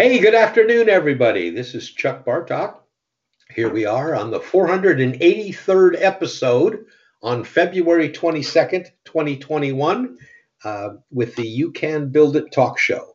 [0.00, 1.50] Hey, good afternoon, everybody.
[1.50, 2.76] This is Chuck Bartok.
[3.54, 6.86] Here we are on the 483rd episode
[7.22, 10.16] on February 22nd, 2021,
[10.64, 13.14] uh, with the You Can Build It talk show.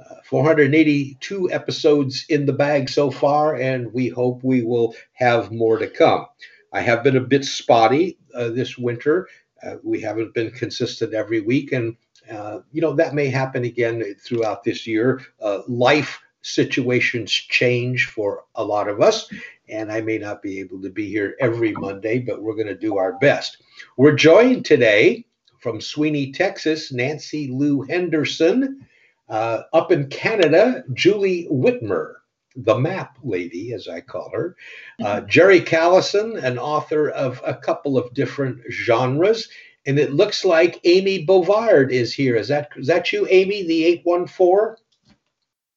[0.00, 5.78] Uh, 482 episodes in the bag so far, and we hope we will have more
[5.78, 6.26] to come.
[6.72, 9.28] I have been a bit spotty uh, this winter.
[9.62, 11.96] Uh, we haven't been consistent every week, and
[12.30, 15.22] uh, you know, that may happen again throughout this year.
[15.40, 19.30] Uh, life situations change for a lot of us,
[19.68, 22.74] and I may not be able to be here every Monday, but we're going to
[22.74, 23.58] do our best.
[23.96, 25.26] We're joined today
[25.60, 28.86] from Sweeney, Texas, Nancy Lou Henderson.
[29.28, 32.14] Uh, up in Canada, Julie Whitmer,
[32.54, 34.56] the map lady, as I call her.
[35.04, 39.48] Uh, Jerry Callison, an author of a couple of different genres
[39.86, 42.36] and it looks like Amy Bovard is here.
[42.36, 44.78] Is that is that you, Amy, the eight one four?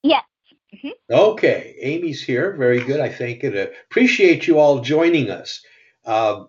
[0.02, 0.24] Yes.
[0.74, 0.88] Mm-hmm.
[1.10, 2.56] Okay, Amy's here.
[2.56, 3.00] Very good.
[3.00, 3.74] I thank it.
[3.90, 5.62] Appreciate you all joining us.
[6.04, 6.44] Uh,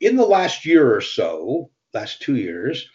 [0.00, 2.88] in the last year or so, last two years,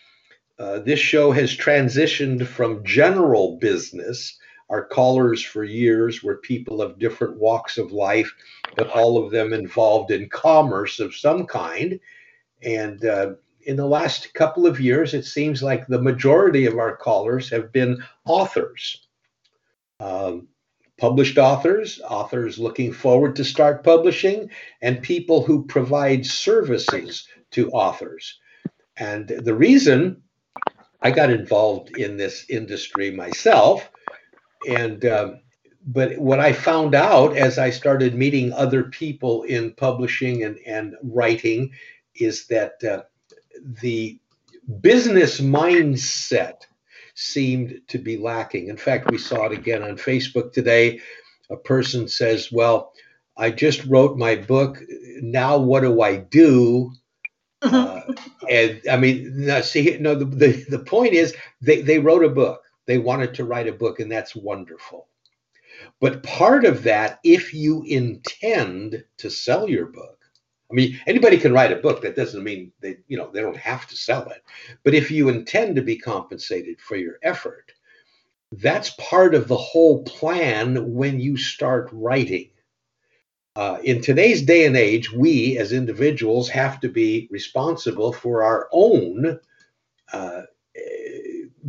[0.59, 4.38] uh, this show has transitioned from general business.
[4.69, 8.31] Our callers for years were people of different walks of life,
[8.75, 11.99] but all of them involved in commerce of some kind.
[12.64, 13.33] And uh,
[13.66, 17.72] in the last couple of years, it seems like the majority of our callers have
[17.72, 19.08] been authors,
[20.00, 20.47] um,
[21.00, 24.50] published authors, authors looking forward to start publishing,
[24.81, 28.39] and people who provide services to authors.
[28.98, 30.21] And the reason
[31.02, 33.89] I got involved in this industry myself,
[34.67, 35.39] and um,
[35.86, 40.95] but what I found out as I started meeting other people in publishing and, and
[41.04, 41.71] writing
[42.16, 43.04] is that uh,
[43.61, 44.19] the
[44.81, 46.61] business mindset
[47.15, 48.67] seemed to be lacking.
[48.67, 50.99] In fact, we saw it again on Facebook today.
[51.49, 52.93] A person says, Well,
[53.37, 54.81] I just wrote my book.
[55.21, 56.92] Now, what do I do?
[57.61, 58.02] Uh,
[58.49, 62.61] and I mean, see, no, the, the, the point is they, they wrote a book.
[62.86, 65.08] They wanted to write a book, and that's wonderful.
[65.99, 70.17] But part of that, if you intend to sell your book,
[70.73, 72.02] I mean, anybody can write a book.
[72.02, 74.44] That doesn't mean they, you know, they don't have to sell it.
[74.84, 77.72] But if you intend to be compensated for your effort,
[78.52, 82.50] that's part of the whole plan when you start writing.
[83.56, 88.67] Uh, in today's day and age, we as individuals have to be responsible for our
[88.72, 89.40] own
[90.11, 90.42] uh,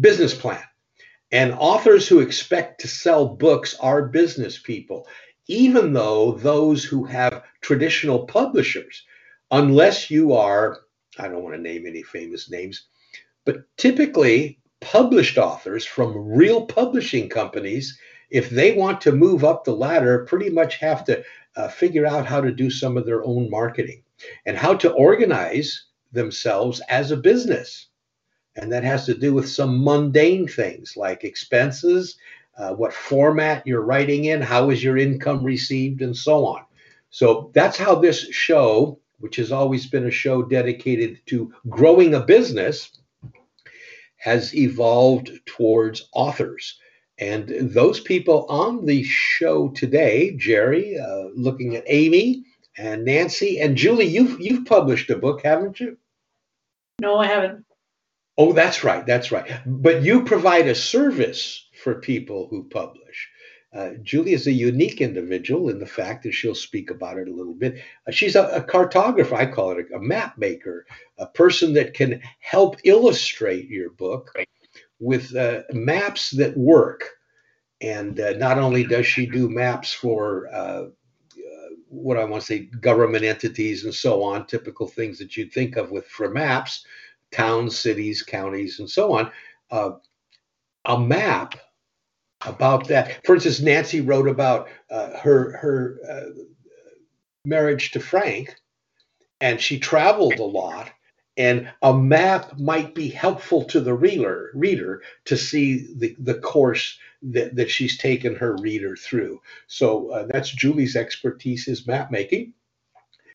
[0.00, 0.64] business plan.
[1.30, 5.06] And authors who expect to sell books are business people
[5.46, 9.04] even though those who have traditional publishers,
[9.50, 10.80] unless you are,
[11.18, 12.86] I don't want to name any famous names,
[13.44, 17.98] but typically published authors from real publishing companies,
[18.30, 21.22] if they want to move up the ladder, pretty much have to
[21.56, 24.02] uh, figure out how to do some of their own marketing
[24.46, 27.88] and how to organize themselves as a business.
[28.56, 32.16] And that has to do with some mundane things like expenses
[32.56, 36.62] uh, what format you're writing in, how is your income received, and so on.
[37.10, 42.20] So that's how this show, which has always been a show dedicated to growing a
[42.20, 42.90] business,
[44.16, 46.78] has evolved towards authors.
[47.18, 52.44] And those people on the show today, Jerry, uh, looking at Amy
[52.76, 55.96] and Nancy and Julie, you've you've published a book, haven't you?
[57.00, 57.64] No, I haven't.
[58.36, 59.48] Oh, that's right, that's right.
[59.64, 63.28] But you provide a service for people who publish.
[63.74, 67.34] Uh, Julie is a unique individual in the fact that she'll speak about it a
[67.34, 67.82] little bit.
[68.08, 70.86] Uh, she's a, a, cartographer, I call it a, a, map maker,
[71.18, 74.32] a person that can help illustrate your book
[74.98, 77.04] with uh, maps that work.
[77.82, 82.46] And uh, not only does she do maps for uh, uh, what I want to
[82.46, 86.86] say, government entities and so on, typical things that you'd think of with for maps,
[87.30, 89.30] towns, cities, counties, and so on.
[90.86, 91.56] a map
[92.46, 93.24] about that.
[93.24, 96.42] For instance, Nancy wrote about uh, her her uh,
[97.44, 98.54] marriage to Frank,
[99.40, 100.90] and she traveled a lot.
[101.36, 106.96] and a map might be helpful to the reader reader to see the, the course
[107.22, 109.40] that, that she's taken her reader through.
[109.66, 112.52] So uh, that's Julie's expertise is map making.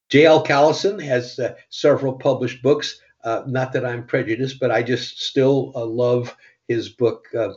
[0.10, 0.44] J.L.
[0.44, 3.02] Callison has uh, several published books.
[3.24, 6.36] Uh, not that I'm prejudiced, but I just still uh, love
[6.68, 7.54] his book, uh,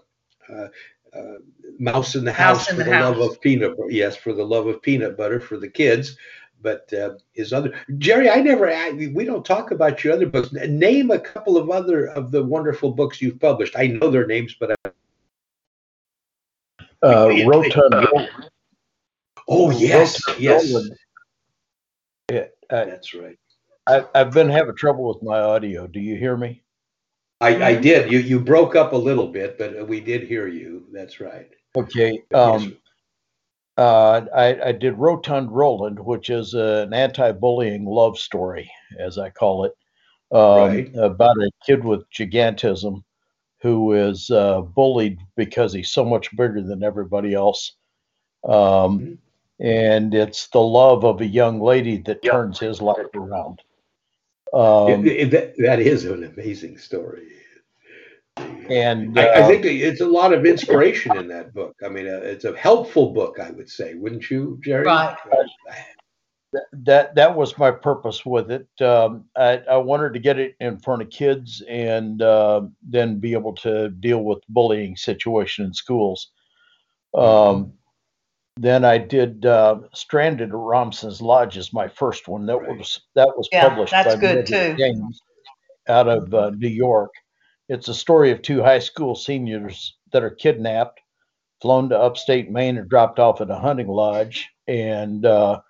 [1.17, 1.39] uh,
[1.79, 3.91] Mouse in the House, in for the, the love of peanut butter.
[3.91, 6.17] Yes, for the love of peanut butter for the kids
[6.63, 10.53] but uh, his other Jerry, I never we don't talk about your other books.
[10.53, 13.77] Name a couple of other of the wonderful books you've published.
[13.77, 14.91] I know their names, but I...
[17.03, 18.29] uh, Rotund.
[19.49, 20.89] Oh yes, Rotund yes.
[22.31, 23.39] Yeah, uh, that's right.
[23.87, 25.87] I, have been having trouble with my audio.
[25.87, 26.62] Do you hear me?
[27.43, 28.11] I, I did.
[28.11, 30.87] You you broke up a little bit, but we did hear you.
[30.93, 31.51] That's right.
[31.77, 32.23] Okay.
[32.33, 32.79] Um,
[33.77, 39.65] uh, I, I, did Rotund Roland, which is an anti-bullying love story, as I call
[39.65, 39.73] it,
[40.31, 40.95] um, right.
[40.95, 43.03] about a kid with gigantism
[43.63, 47.77] who is uh, bullied because he's so much bigger than everybody else.
[48.45, 49.15] Um, mm-hmm.
[49.65, 52.33] And it's the love of a young lady that yep.
[52.33, 53.63] turns his life around.
[54.53, 57.29] Um, it, it, that, that is an amazing story
[58.37, 61.77] and uh, I, I, think it's a lot of inspiration in that book.
[61.85, 64.85] I mean, uh, it's a helpful book, I would say, wouldn't you, Jerry?
[64.85, 65.17] Right.
[66.73, 68.67] that that was my purpose with it.
[68.81, 73.33] Um, I, I, wanted to get it in front of kids and uh, then be
[73.33, 76.31] able to deal with bullying situation in schools.
[77.15, 77.75] Um,
[78.57, 82.47] then I did uh, Stranded at Romson's Lodge is my first one.
[82.47, 82.79] That right.
[82.79, 84.77] was that was yeah, published by good too.
[84.77, 85.21] James
[85.89, 87.11] out of uh, New York.
[87.69, 91.01] It's a story of two high school seniors that are kidnapped,
[91.63, 94.49] flown to upstate Maine, and dropped off at a hunting lodge.
[94.69, 95.61] And uh,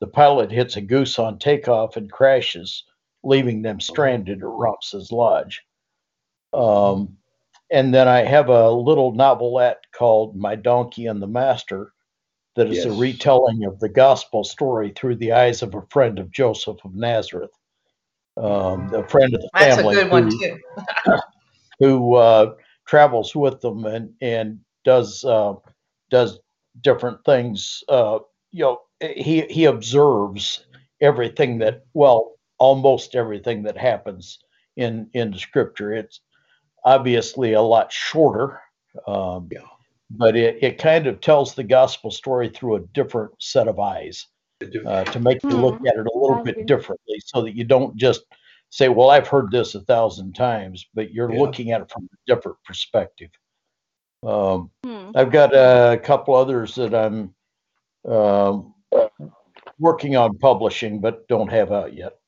[0.00, 2.84] the pilot hits a goose on takeoff and crashes,
[3.22, 5.62] leaving them stranded at Romson's Lodge.
[6.52, 7.16] Um,
[7.70, 11.92] and then I have a little novelette called My Donkey and the Master
[12.56, 12.86] that is yes.
[12.86, 16.94] a retelling of the gospel story through the eyes of a friend of Joseph of
[16.94, 17.52] Nazareth,
[18.36, 19.94] um, a friend of the That's family.
[19.94, 21.18] That's a good one, too.
[21.78, 22.54] who uh,
[22.86, 25.54] travels with them and and does uh,
[26.10, 26.38] does
[26.80, 27.82] different things.
[27.88, 28.20] Uh,
[28.50, 30.64] you know, he he observes
[31.00, 34.38] everything that well, almost everything that happens
[34.76, 35.92] in in the scripture.
[35.92, 36.20] It's
[36.84, 38.60] obviously a lot shorter.
[39.06, 39.60] Um, yeah.
[40.14, 44.26] But it, it kind of tells the gospel story through a different set of eyes
[44.86, 45.86] uh, to make you look mm-hmm.
[45.86, 48.24] at it a little bit differently so that you don't just
[48.70, 51.40] say, well, I've heard this a thousand times, but you're yeah.
[51.40, 53.30] looking at it from a different perspective.
[54.22, 55.10] Um, hmm.
[55.14, 57.34] I've got a couple others that I'm
[58.10, 58.74] um,
[59.78, 62.18] working on publishing, but don't have out yet.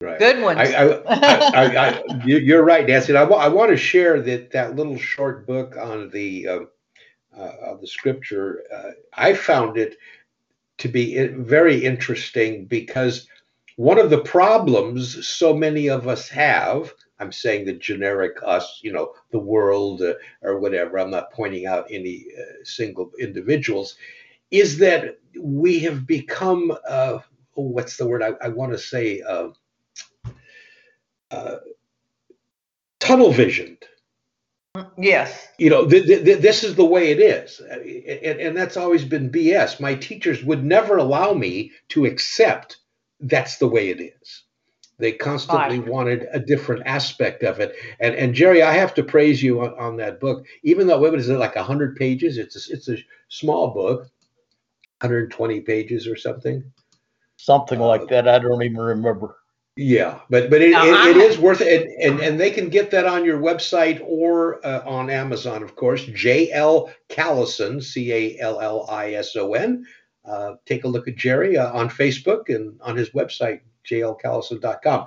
[0.00, 0.18] Right.
[0.18, 0.58] Good ones.
[0.58, 3.16] I, I, I, you're right, Nancy.
[3.16, 6.58] I, I want to share that that little short book on the uh,
[7.36, 8.62] uh, the scripture.
[8.74, 9.96] Uh, I found it
[10.78, 13.28] to be very interesting because
[13.76, 18.92] one of the problems so many of us have i'm saying the generic us you
[18.92, 23.96] know the world uh, or whatever i'm not pointing out any uh, single individuals
[24.50, 27.18] is that we have become uh,
[27.56, 29.48] oh, what's the word i, I want to say uh,
[33.00, 33.84] tunnel visioned
[34.96, 35.48] Yes.
[35.58, 37.60] You know, th- th- this is the way it is.
[37.60, 39.80] And, and that's always been BS.
[39.80, 42.78] My teachers would never allow me to accept
[43.20, 44.44] that's the way it is.
[44.98, 47.74] They constantly wanted a different aspect of it.
[47.98, 50.46] And and Jerry, I have to praise you on, on that book.
[50.62, 52.38] Even though what is it like hundred pages?
[52.38, 52.98] It's a, it's a
[53.28, 54.02] small book,
[55.00, 56.62] 120 pages or something.
[57.36, 58.28] Something uh, like that.
[58.28, 59.36] I don't even remember.
[59.74, 63.06] Yeah, but but it, it, it is worth it, and, and, they can get that
[63.06, 66.04] on your website or uh, on Amazon, of course.
[66.04, 69.86] J L Callison, C A L L I S O N
[70.24, 75.06] uh, take a look at Jerry uh, on Facebook and on his website, jlcallison.com.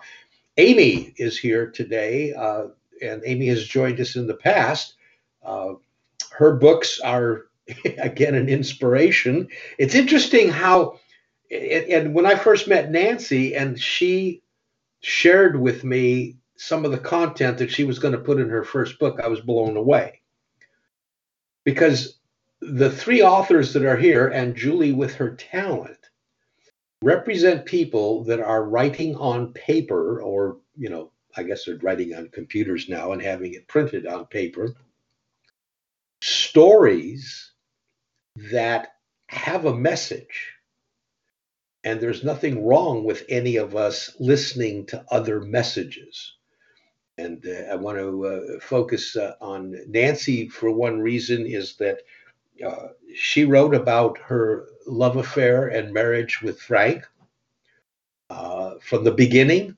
[0.57, 2.67] Amy is here today, uh,
[3.01, 4.95] and Amy has joined us in the past.
[5.43, 5.73] Uh,
[6.31, 7.47] her books are,
[7.97, 9.47] again, an inspiration.
[9.77, 10.99] It's interesting how,
[11.51, 14.41] and when I first met Nancy and she
[15.05, 18.63] shared with me some of the content that she was going to put in her
[18.63, 20.21] first book, I was blown away.
[21.63, 22.17] Because
[22.59, 25.99] the three authors that are here and Julie with her talent
[27.03, 32.29] represent people that are writing on paper or, you know, I guess they're writing on
[32.29, 34.73] computers now and having it printed on paper.
[36.23, 37.51] Stories
[38.51, 38.93] that
[39.27, 40.54] have a message.
[41.85, 46.33] And there's nothing wrong with any of us listening to other messages.
[47.17, 51.99] And uh, I want to uh, focus uh, on Nancy for one reason is that
[52.65, 57.05] uh, she wrote about her love affair and marriage with Frank
[58.31, 59.77] uh, from the beginning.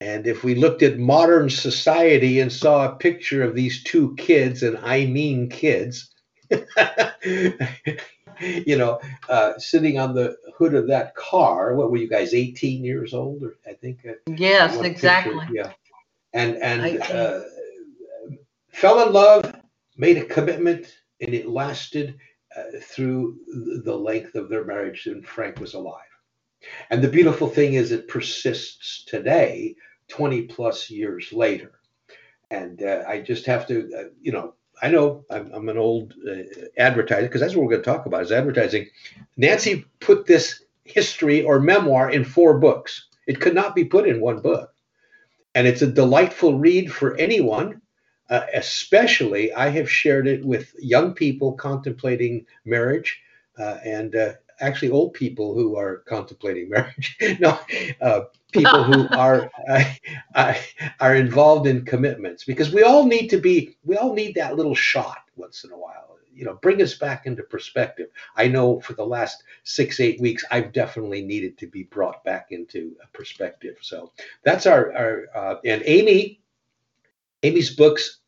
[0.00, 4.62] And if we looked at modern society and saw a picture of these two kids,
[4.62, 6.10] and I mean kids,
[8.66, 11.74] you know, uh, sitting on the hood of that car.
[11.74, 13.42] What were you guys, 18 years old?
[13.42, 14.00] Or I think.
[14.06, 15.38] Uh, Yes, exactly.
[15.38, 15.72] picture, yeah.
[16.34, 17.40] And and uh,
[18.68, 19.54] fell in love,
[19.96, 20.86] made a commitment,
[21.20, 22.18] and it lasted
[22.56, 23.38] uh, through
[23.84, 25.06] the length of their marriage.
[25.06, 25.98] And Frank was alive.
[26.90, 29.74] And the beautiful thing is, it persists today,
[30.08, 31.72] 20 plus years later.
[32.50, 36.14] And uh, I just have to, uh, you know, I know I'm, I'm an old
[36.28, 36.42] uh,
[36.76, 38.88] advertiser because that's what we're going to talk about is advertising.
[39.36, 43.06] Nancy put this history or memoir in four books.
[43.26, 44.74] It could not be put in one book.
[45.54, 47.80] And it's a delightful read for anyone,
[48.28, 53.20] uh, especially I have shared it with young people contemplating marriage
[53.58, 57.16] uh, and uh, actually old people who are contemplating marriage.
[57.38, 57.58] no,
[58.00, 58.22] uh,
[58.52, 59.50] people who are
[60.34, 60.54] uh,
[61.00, 64.74] are involved in commitments because we all need to be we all need that little
[64.74, 66.18] shot once in a while.
[66.34, 68.08] You know bring us back into perspective.
[68.36, 72.48] I know for the last six eight weeks i've definitely needed to be brought back
[72.50, 73.76] into a perspective.
[73.80, 74.12] So
[74.44, 76.40] that's our, our uh, and amy
[77.42, 78.20] amy's books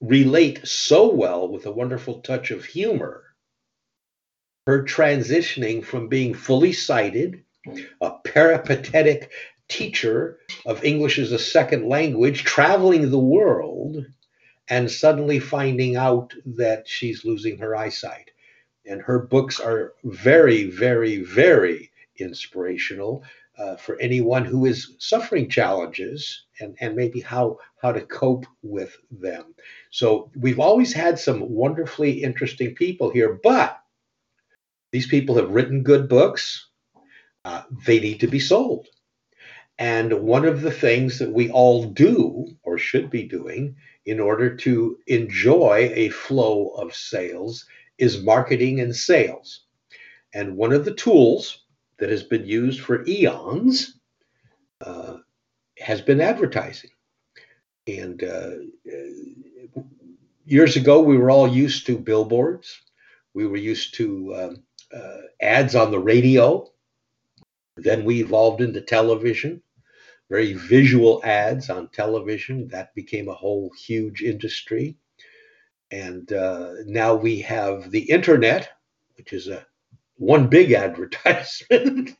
[0.00, 3.24] relate so well with a wonderful touch of humor.
[4.66, 7.42] Her transitioning from being fully sighted
[8.00, 9.30] a peripatetic
[9.68, 14.04] teacher of English as a second language, traveling the world,
[14.68, 18.30] and suddenly finding out that she's losing her eyesight.
[18.86, 23.22] And her books are very, very, very inspirational
[23.58, 28.96] uh, for anyone who is suffering challenges and, and maybe how, how to cope with
[29.10, 29.54] them.
[29.90, 33.80] So we've always had some wonderfully interesting people here, but
[34.92, 36.68] these people have written good books.
[37.44, 38.86] Uh, they need to be sold.
[39.78, 44.56] And one of the things that we all do or should be doing in order
[44.56, 47.64] to enjoy a flow of sales
[47.96, 49.64] is marketing and sales.
[50.34, 51.62] And one of the tools
[51.98, 53.98] that has been used for eons
[54.84, 55.18] uh,
[55.78, 56.90] has been advertising.
[57.86, 58.50] And uh,
[60.44, 62.80] years ago, we were all used to billboards,
[63.32, 66.68] we were used to um, uh, ads on the radio.
[67.76, 69.62] Then we evolved into television
[70.28, 72.68] very visual ads on television.
[72.68, 74.96] That became a whole huge industry.
[75.90, 78.70] And uh, now we have the internet,
[79.16, 79.66] which is a
[80.16, 82.16] one big advertisement,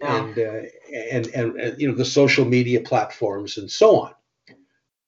[0.00, 0.62] and, uh,
[1.10, 4.14] and, and and you know the social media platforms and so on.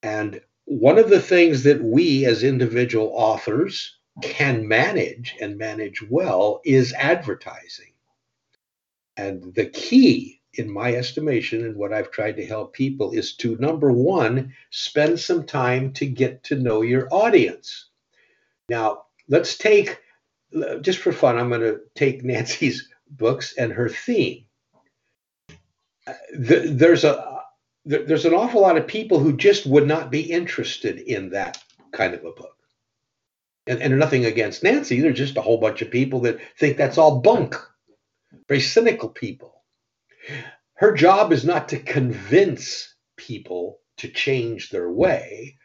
[0.02, 6.60] And one of the things that we as individual authors can manage and manage well
[6.64, 7.92] is advertising.
[9.16, 13.56] And the key in my estimation, and what I've tried to help people is to
[13.56, 17.86] number one, spend some time to get to know your audience.
[18.68, 20.00] Now, let's take,
[20.80, 24.44] just for fun, I'm going to take Nancy's books and her theme.
[26.06, 27.40] Uh, there's a
[27.86, 32.14] there's an awful lot of people who just would not be interested in that kind
[32.14, 32.56] of a book.
[33.66, 36.96] And, and nothing against Nancy, there's just a whole bunch of people that think that's
[36.96, 37.56] all bunk,
[38.48, 39.53] very cynical people
[40.74, 45.58] her job is not to convince people to change their way.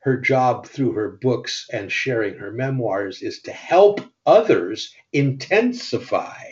[0.00, 6.44] Her job through her books and sharing her memoirs is to help others intensify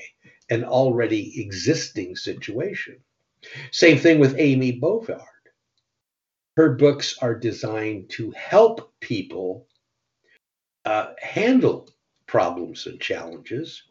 [0.50, 2.98] an already existing situation.
[3.72, 5.20] Same thing with Amy Bovard.
[6.56, 9.66] Her books are designed to help people
[10.84, 11.88] uh, handle
[12.26, 13.82] problems and challenges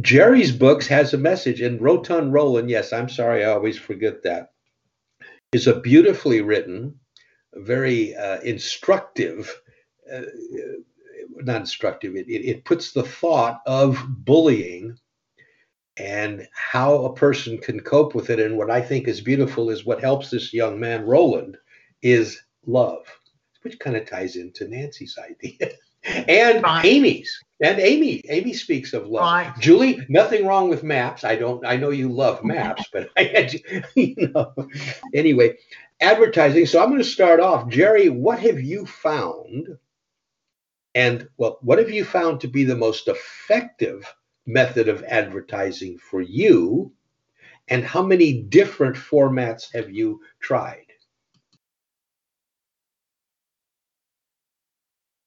[0.00, 4.52] Jerry's books has a message, and Rotund Roland, yes, I'm sorry, I always forget that,
[5.52, 6.98] is a beautifully written,
[7.54, 9.54] very uh, instructive,
[10.12, 10.22] uh,
[11.36, 14.98] not instructive, it, it, it puts the thought of bullying
[15.96, 18.38] and how a person can cope with it.
[18.38, 21.56] And what I think is beautiful is what helps this young man, Roland,
[22.02, 23.06] is love,
[23.62, 25.72] which kind of ties into Nancy's idea
[26.28, 26.84] and right.
[26.84, 27.38] Amy's.
[27.60, 29.22] And Amy, Amy speaks of love.
[29.22, 29.54] Right.
[29.58, 31.24] Julie, nothing wrong with maps.
[31.24, 31.64] I don't.
[31.64, 34.52] I know you love maps, but I had to, you know.
[35.14, 35.56] Anyway,
[36.00, 36.66] advertising.
[36.66, 38.08] So I'm going to start off, Jerry.
[38.10, 39.78] What have you found?
[40.94, 44.14] And well, what have you found to be the most effective
[44.46, 46.92] method of advertising for you?
[47.68, 50.84] and how many different formats have you tried?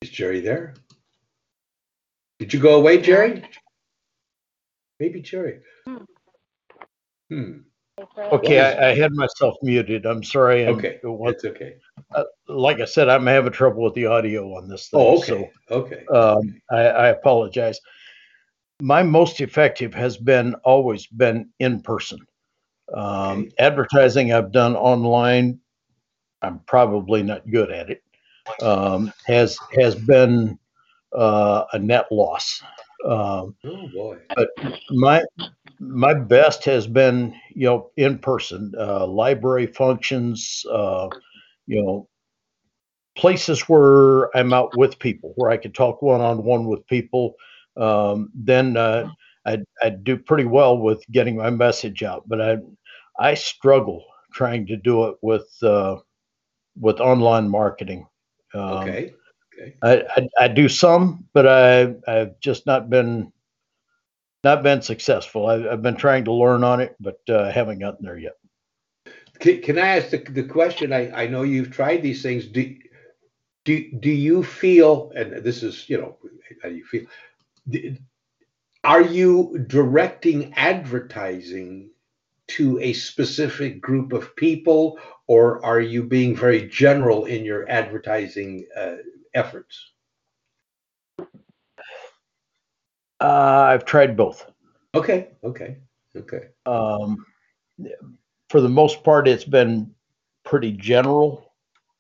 [0.01, 0.75] Is Jerry there?
[2.39, 3.43] Did you go away, Jerry?
[4.99, 5.59] Maybe Jerry.
[7.29, 7.57] Hmm.
[8.17, 10.05] Okay, I, I had myself muted.
[10.05, 10.63] I'm sorry.
[10.63, 10.99] and Okay.
[11.03, 11.75] it was- That's okay.
[12.47, 14.99] like I said, I'm having trouble with the audio on this thing.
[15.01, 16.05] Oh, so, okay.
[16.05, 16.05] Okay.
[16.07, 17.79] um, I, I apologize.
[18.81, 22.19] My most effective has been always been in person.
[22.93, 23.51] Um, Okay.
[23.59, 25.59] Advertising I've done online,
[26.41, 28.01] I'm probably not good at it.
[28.61, 30.57] Um, has has been
[31.15, 32.61] uh, a net loss.
[33.05, 34.17] Um, Oh boy.
[34.35, 34.49] But
[34.91, 35.23] my
[35.79, 41.07] my best has been you know in person uh, library functions uh,
[41.67, 42.07] you know
[43.17, 47.33] places where i'm out with people where i can talk one-on-one with people
[47.77, 49.09] um, then uh,
[49.45, 52.57] I, I do pretty well with getting my message out but i
[53.19, 55.97] i struggle trying to do it with uh,
[56.79, 58.07] with online marketing
[58.53, 59.13] um, Okay.
[59.59, 59.75] Okay.
[59.81, 63.31] I, I I do some, but I I've just not been
[64.43, 65.47] not been successful.
[65.47, 68.37] I, I've been trying to learn on it, but uh, haven't gotten there yet.
[69.39, 70.93] Can, can I ask the, the question?
[70.93, 72.45] I, I know you've tried these things.
[72.45, 72.75] Do,
[73.65, 76.17] do, do you feel, and this is, you know,
[76.61, 77.05] how do you feel?
[78.83, 81.89] Are you directing advertising
[82.47, 88.65] to a specific group of people, or are you being very general in your advertising
[88.75, 88.95] uh,
[89.33, 89.91] efforts?
[93.19, 94.49] Uh, I've tried both.
[94.95, 95.77] Okay, okay,
[96.15, 96.49] okay.
[96.65, 97.25] Um,
[98.49, 99.93] for the most part, it's been
[100.43, 101.53] pretty general.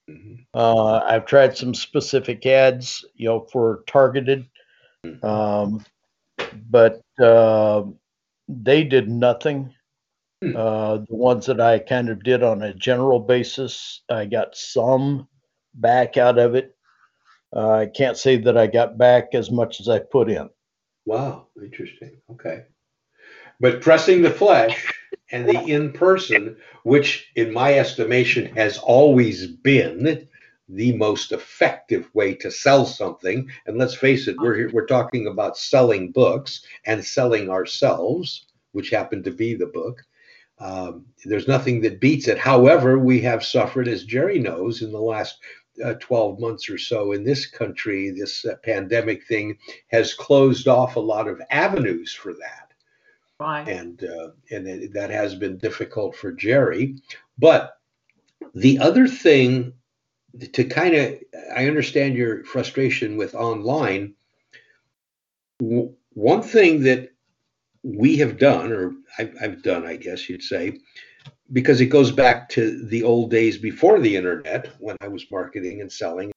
[0.09, 0.45] Mhm.
[0.53, 4.47] Uh, I've tried some specific ads, you know, for targeted,
[5.21, 5.85] um,
[6.69, 7.83] but uh,
[8.47, 9.73] they did nothing.
[10.41, 10.55] Hmm.
[10.55, 15.27] Uh, the ones that I kind of did on a general basis, I got some
[15.75, 16.75] back out of it.
[17.55, 20.49] Uh, I can't say that I got back as much as I put in.
[21.05, 22.17] Wow, interesting.
[22.31, 22.65] Okay.
[23.59, 24.93] But pressing the flesh
[25.31, 30.27] and the in person, which in my estimation has always been
[30.69, 33.49] the most effective way to sell something.
[33.65, 39.23] And let's face it, we're we're talking about selling books and selling ourselves, which happened
[39.25, 40.03] to be the book.
[40.59, 42.37] Um, there's nothing that beats it.
[42.37, 45.39] However, we have suffered, as Jerry knows, in the last
[45.83, 50.95] uh, 12 months or so in this country, this uh, pandemic thing has closed off
[50.95, 52.69] a lot of avenues for that
[53.39, 53.67] Right.
[53.69, 56.97] and uh, and it, that has been difficult for Jerry.
[57.37, 57.77] But
[58.53, 59.73] the other thing
[60.53, 61.15] to kind of,
[61.55, 64.13] I understand your frustration with online.
[65.59, 67.11] W- one thing that
[67.83, 70.79] we have done, or I've, I've done, I guess you'd say,
[71.51, 75.81] because it goes back to the old days before the internet when I was marketing
[75.81, 76.31] and selling.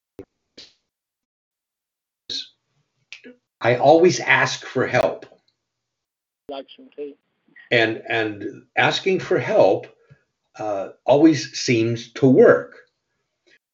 [3.61, 5.27] I always ask for help
[6.49, 7.17] like some tea.
[7.71, 9.87] and and asking for help
[10.59, 12.77] uh, always seems to work.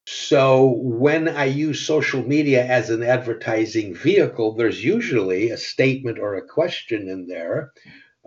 [0.06, 6.36] So when I use social media as an advertising vehicle, there's usually a statement or
[6.36, 7.72] a question in there,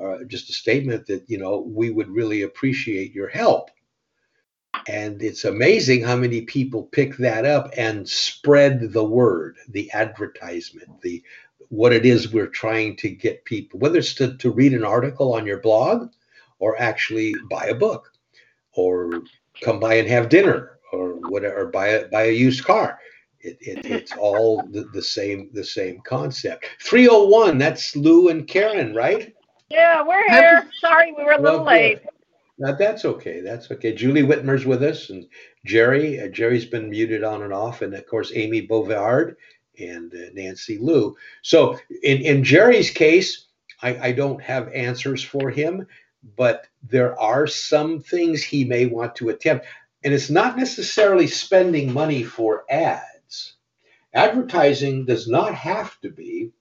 [0.01, 3.69] uh, just a statement that you know we would really appreciate your help.
[4.87, 11.01] And it's amazing how many people pick that up and spread the word, the advertisement,
[11.01, 11.21] the
[11.69, 15.33] what it is we're trying to get people, whether it's to, to read an article
[15.33, 16.09] on your blog
[16.59, 18.11] or actually buy a book
[18.73, 19.21] or
[19.61, 22.99] come by and have dinner or whatever, buy a, buy a used car.
[23.39, 26.65] It, it, it's all the, the same the same concept.
[26.81, 29.33] 301, that's Lou and Karen, right?
[29.71, 30.69] Yeah, we're here.
[30.79, 31.99] Sorry, we were a little Well, late.
[32.57, 33.41] Now that's okay.
[33.41, 33.93] That's okay.
[33.93, 35.27] Julie Whitmer's with us, and
[35.65, 36.21] Jerry.
[36.21, 39.35] Uh, Jerry's been muted on and off, and of course Amy Bovard
[39.79, 41.17] and uh, Nancy Lou.
[41.43, 43.47] So in in Jerry's case,
[43.81, 45.87] I, I don't have answers for him,
[46.37, 49.67] but there are some things he may want to attempt,
[50.03, 53.55] and it's not necessarily spending money for ads.
[54.13, 56.51] Advertising does not have to be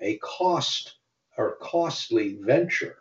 [0.00, 0.95] a cost
[1.36, 2.96] or costly venture.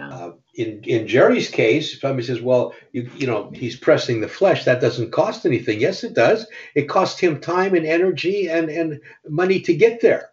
[0.00, 4.28] Uh, in in Jerry's case, if somebody says, "Well, you you know, he's pressing the
[4.28, 5.80] flesh," that doesn't cost anything.
[5.80, 6.46] Yes, it does.
[6.74, 10.30] It costs him time and energy and and money to get there.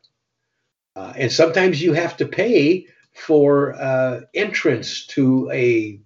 [0.95, 6.01] Uh, and sometimes you have to pay for uh, entrance to a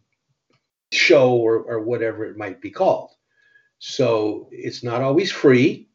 [0.91, 3.11] show or or whatever it might be called.
[3.79, 5.87] So it's not always free.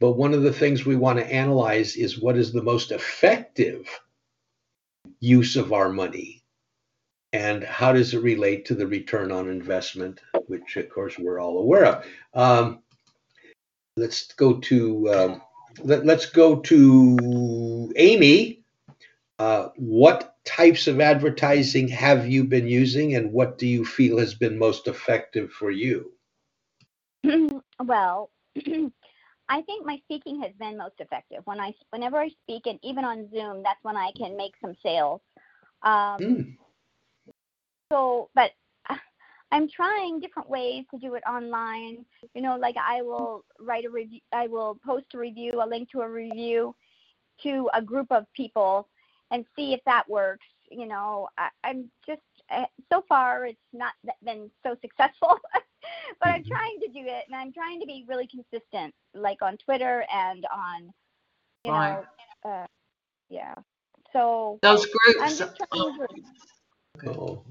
[0.00, 3.86] But one of the things we want to analyze is what is the most effective
[5.22, 6.42] use of our money
[7.32, 11.58] and how does it relate to the return on investment, which of course we're all
[11.58, 12.06] aware of.
[12.34, 12.82] Um,
[13.96, 15.42] let's go to um,
[15.82, 18.64] let, us go to Amy.
[19.38, 24.34] Uh, what types of advertising have you been using, and what do you feel has
[24.34, 26.12] been most effective for you?
[27.80, 28.30] well,
[29.48, 31.42] I think my speaking has been most effective.
[31.44, 34.74] When I, whenever I speak, and even on Zoom, that's when I can make some
[34.82, 35.20] sales.
[35.82, 36.56] Um, mm.
[37.90, 38.52] So, but
[39.52, 42.04] I'm trying different ways to do it online.
[42.34, 45.90] You know, like I will write a review, I will post a review, a link
[45.90, 46.74] to a review
[47.42, 48.88] to a group of people
[49.30, 50.46] and see if that works.
[50.70, 52.22] You know, I, am just,
[52.92, 53.92] so far it's not
[54.24, 55.38] been so successful,
[56.20, 56.52] but I'm mm-hmm.
[56.52, 60.46] trying to do it and I'm trying to be really consistent, like on Twitter and
[60.52, 60.92] on,
[61.64, 62.04] you right.
[62.44, 62.66] know, uh,
[63.28, 63.54] yeah.
[64.12, 65.20] So those groups.
[65.20, 66.14] I'm just to.
[67.06, 67.44] Oh.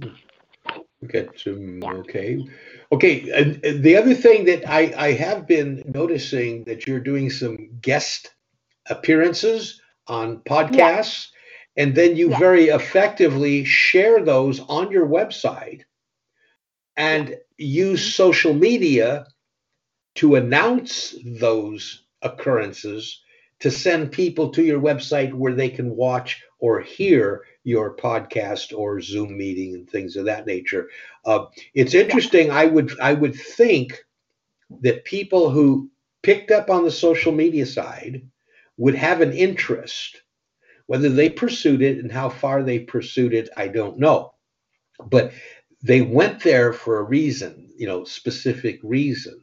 [1.03, 1.27] Okay.
[1.35, 1.93] some, yeah.
[1.93, 2.47] okay.
[2.91, 3.29] Okay.
[3.31, 8.35] And the other thing that I, I have been noticing that you're doing some guest
[8.87, 11.30] appearances on podcasts, yeah.
[11.77, 15.81] And then you very effectively share those on your website
[16.97, 18.09] and use mm-hmm.
[18.09, 19.25] social media
[20.15, 23.21] to announce those occurrences
[23.59, 28.99] to send people to your website where they can watch or hear your podcast or
[28.99, 30.89] Zoom meeting and things of that nature.
[31.25, 32.49] Uh, it's interesting.
[32.49, 34.03] I would I would think
[34.81, 35.89] that people who
[36.23, 38.27] picked up on the social media side
[38.77, 40.20] would have an interest.
[40.91, 44.33] Whether they pursued it and how far they pursued it, I don't know.
[45.01, 45.31] But
[45.81, 49.39] they went there for a reason, you know, specific reason,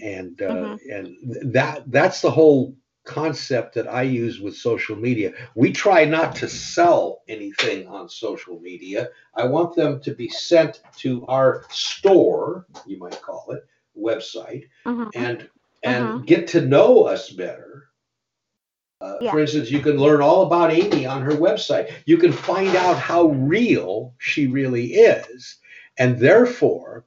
[0.00, 0.90] and uh, mm-hmm.
[0.90, 5.32] and that that's the whole concept that I use with social media.
[5.54, 9.10] We try not to sell anything on social media.
[9.36, 13.64] I want them to be sent to our store, you might call it,
[13.96, 15.08] website, uh-huh.
[15.14, 15.48] and
[15.84, 16.18] and uh-huh.
[16.26, 17.87] get to know us better.
[19.00, 19.30] Uh, yeah.
[19.30, 21.92] For instance, you can learn all about Amy on her website.
[22.04, 25.56] You can find out how real she really is.
[25.98, 27.04] And therefore,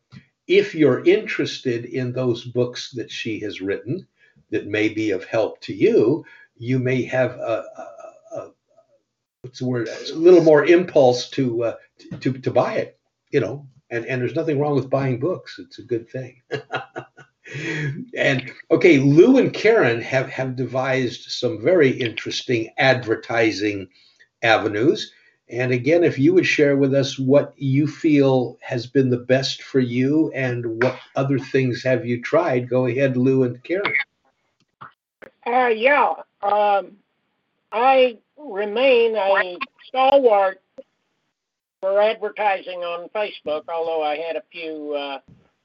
[0.48, 4.08] if you're interested in those books that she has written,
[4.52, 6.26] that may be of help to you,
[6.58, 8.52] you may have a, a, a
[9.42, 11.76] what's the word, a little more impulse to uh,
[12.20, 13.00] to to buy it,
[13.32, 13.68] you know.
[13.90, 16.42] And and there's nothing wrong with buying books; it's a good thing.
[18.16, 23.88] and okay, Lou and Karen have have devised some very interesting advertising
[24.44, 25.12] avenues.
[25.50, 29.64] And again, if you would share with us what you feel has been the best
[29.64, 33.94] for you and what other things have you tried, go ahead, Lou and Karen.
[35.46, 36.14] Uh, yeah.
[36.42, 36.94] Um,
[37.72, 40.62] I remain a stalwart
[41.82, 45.20] for advertising on Facebook, although I had a few uh,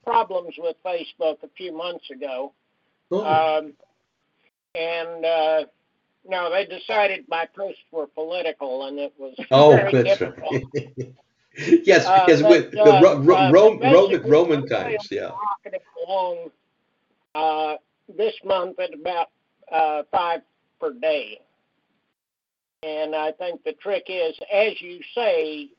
[0.07, 2.53] problems with Facebook a few months ago.
[3.11, 3.25] Oh.
[3.25, 3.73] Um,
[4.75, 5.65] and uh,
[6.29, 10.63] no, they decided my posts were political, and it was oh, very that's difficult.
[10.75, 11.13] Right.
[11.85, 15.31] yes, uh, yes, but, with the uh, Ro- Ro- uh, Roman Roman times, yeah.
[16.07, 16.51] Along
[17.35, 17.77] uh,
[18.17, 19.29] this month at about
[19.71, 20.41] uh, five
[20.81, 21.41] per day.
[22.83, 25.71] And I think the trick is, as you say,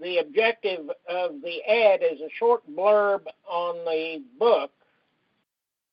[0.00, 4.70] the objective of the ad is a short blurb on the book,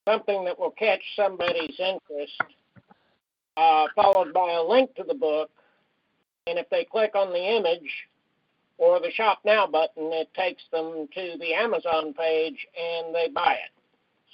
[0.06, 2.40] something that will catch somebody's interest,
[3.56, 5.50] uh, followed by a link to the book.
[6.46, 7.90] And if they click on the image
[8.78, 13.54] or the Shop Now button, it takes them to the Amazon page and they buy
[13.54, 13.70] it.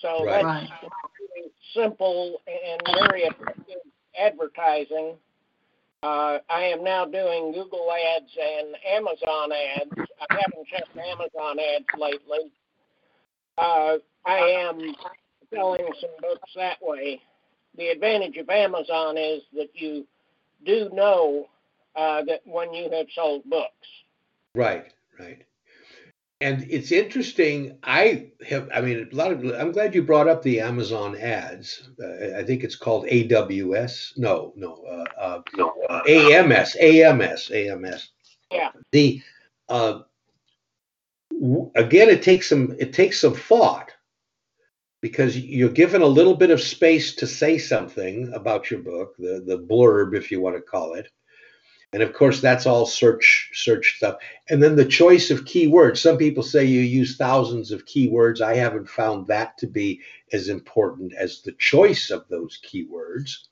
[0.01, 0.43] So right.
[0.43, 0.91] that's right.
[1.75, 3.77] simple and very effective
[4.19, 5.15] advertising.
[6.03, 10.11] Uh, I am now doing Google ads and Amazon ads.
[10.21, 12.51] I haven't checked Amazon ads lately.
[13.57, 14.95] Uh, I am
[15.55, 17.21] selling some books that way.
[17.77, 20.07] The advantage of Amazon is that you
[20.67, 21.47] do know
[21.95, 23.87] uh, that when you have sold books.
[24.55, 24.87] Right,
[25.19, 25.45] right
[26.42, 27.78] and it's interesting.
[27.85, 29.44] I have, I mean, a lot of.
[29.44, 31.88] I'm glad you brought up the Amazon ads.
[32.02, 34.18] Uh, I think it's called AWS.
[34.18, 38.11] No, no, uh, uh, no, uh, AMS, AMS, AMS.
[38.50, 38.70] Yeah.
[38.90, 39.22] The
[39.68, 40.00] uh,
[41.31, 42.74] w- again, it takes some.
[42.78, 43.92] It takes some thought
[45.00, 49.44] because you're given a little bit of space to say something about your book, the
[49.46, 51.09] the blurb, if you want to call it
[51.92, 54.16] and of course, that's all search search stuff.
[54.48, 55.98] And then the choice of keywords.
[55.98, 58.40] Some people say you use thousands of keywords.
[58.40, 60.00] I haven't found that to be
[60.33, 63.48] as important as the choice of those keywords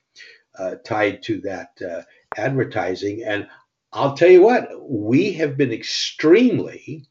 [0.57, 2.01] uh, tied to that uh,
[2.35, 3.23] advertising.
[3.23, 3.47] And
[3.93, 7.05] I'll tell you what, we have been extremely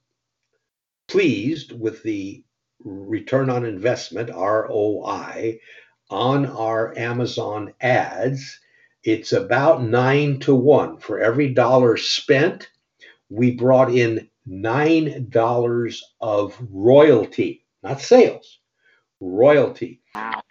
[1.07, 2.43] pleased with the
[2.83, 5.61] return on investment, ROI,
[6.09, 8.59] on our Amazon ads.
[9.03, 10.99] It's about nine to one.
[10.99, 12.69] For every dollar spent,
[13.31, 18.59] we brought in $9 of royalty, not sales,
[19.21, 20.01] royalty.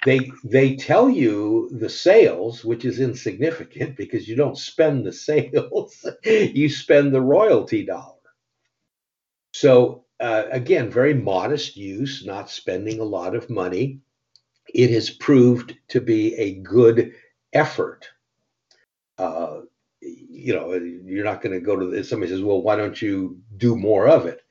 [0.06, 6.06] They they tell you the sales, which is insignificant because you don't spend the sales,
[6.24, 8.16] you spend the royalty dollar.
[9.54, 14.00] So uh, again, very modest use, not spending a lot of money.
[14.74, 17.14] It has proved to be a good
[17.54, 18.08] effort.
[19.20, 19.62] Uh,
[20.02, 23.38] you know, you're not going to go to the, somebody says, well, why don't you
[23.58, 24.42] do more of it?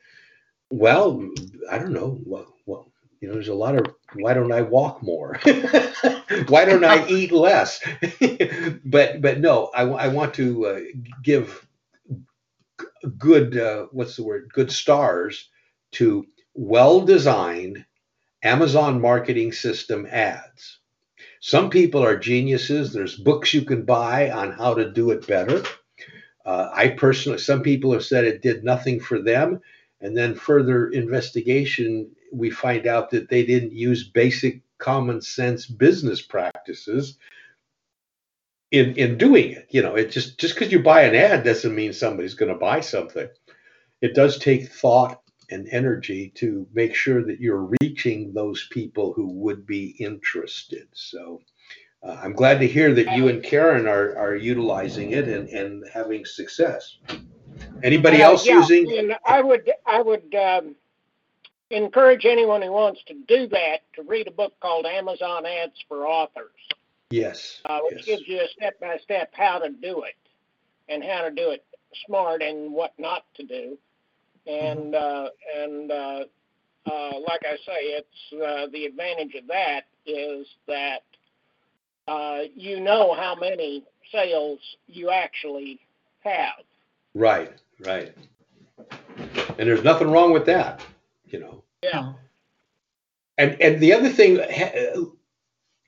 [0.70, 1.26] Well,
[1.70, 2.20] I don't know.
[2.24, 5.38] Well, well you know, there's a lot of why don't I walk more?
[6.48, 7.80] why don't I eat less?
[8.84, 10.80] but but no, I, I want to uh,
[11.22, 11.66] give
[13.16, 14.50] good uh, what's the word?
[14.52, 15.48] Good stars
[15.92, 17.84] to well designed
[18.42, 20.78] Amazon marketing system ads.
[21.40, 22.92] Some people are geniuses.
[22.92, 25.62] There's books you can buy on how to do it better.
[26.44, 29.60] Uh, I personally, some people have said it did nothing for them.
[30.00, 36.22] And then further investigation, we find out that they didn't use basic common sense business
[36.22, 37.18] practices
[38.70, 39.66] in in doing it.
[39.70, 42.58] You know, it just just because you buy an ad doesn't mean somebody's going to
[42.58, 43.28] buy something.
[44.00, 49.32] It does take thought and energy to make sure that you're reaching those people who
[49.32, 50.88] would be interested.
[50.92, 51.40] So
[52.02, 55.84] uh, I'm glad to hear that you and Karen are, are utilizing it and, and
[55.92, 56.98] having success.
[57.82, 58.98] Anybody else uh, yeah, using?
[58.98, 60.76] And I would I would um,
[61.70, 66.06] encourage anyone who wants to do that to read a book called Amazon Ads for
[66.06, 66.52] Authors.
[67.10, 67.60] Yes.
[67.64, 68.18] Uh, which yes.
[68.18, 70.14] gives you a step by step how to do it
[70.88, 71.64] and how to do it
[72.06, 73.78] smart and what not to do
[74.48, 76.24] and uh, and uh,
[76.86, 81.02] uh, like I say, it's uh, the advantage of that is that
[82.08, 85.78] uh, you know how many sales you actually
[86.20, 86.64] have.
[87.14, 88.14] Right, right.
[89.58, 90.80] And there's nothing wrong with that,
[91.26, 91.62] you know.
[91.82, 92.14] Yeah.
[93.36, 94.40] And and the other thing,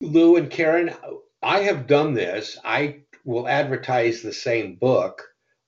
[0.01, 0.95] Lou and Karen,
[1.43, 2.59] I have done this.
[2.63, 5.23] I will advertise the same book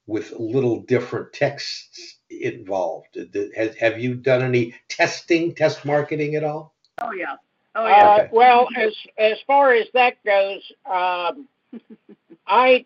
[0.07, 3.19] with little different texts involved?
[3.57, 6.75] Has, have you done any testing, test marketing at all?
[7.01, 7.37] Oh yeah.
[7.75, 8.07] Oh yeah.
[8.07, 11.49] Uh, well, as as far as that goes, um,
[12.47, 12.85] I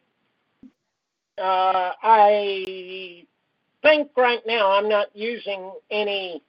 [1.39, 3.27] uh, I
[3.83, 6.43] think right now I'm not using any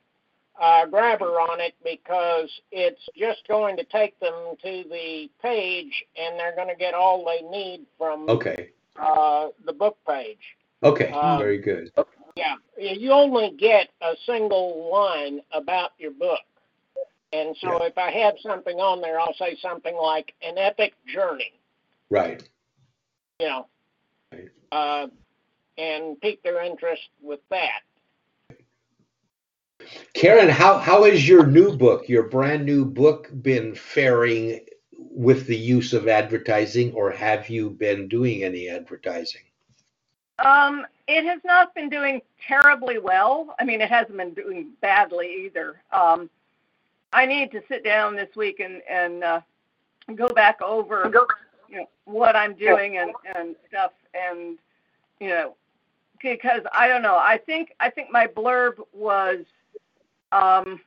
[0.59, 4.33] uh, grabber on it because it's just going to take them
[4.63, 9.73] to the page and they're going to get all they need from okay uh, the
[9.73, 10.55] book page.
[10.83, 11.91] Okay, uh, very good.
[12.37, 16.39] Yeah, you only get a single line about your book.
[17.33, 17.87] And so yeah.
[17.87, 21.53] if I have something on there, I'll say something like an epic journey.
[22.09, 22.47] Right.
[23.39, 23.67] You know,
[24.31, 24.49] right.
[24.71, 25.07] Uh,
[25.77, 27.81] and pique their interest with that.
[30.13, 34.59] Karen, how, how has your new book, your brand new book, been faring
[34.97, 39.41] with the use of advertising, or have you been doing any advertising?
[40.43, 43.55] Um, it has not been doing terribly well.
[43.59, 45.81] I mean, it hasn't been doing badly either.
[45.91, 46.29] Um,
[47.13, 49.41] I need to sit down this week and and uh,
[50.15, 51.11] go back over
[51.69, 54.57] you know, what I'm doing and and stuff, and
[55.19, 55.55] you know,
[56.21, 57.17] because I don't know.
[57.17, 59.45] I think I think my blurb was,
[60.31, 60.81] um,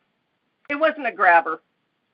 [0.69, 1.63] it wasn't a grabber.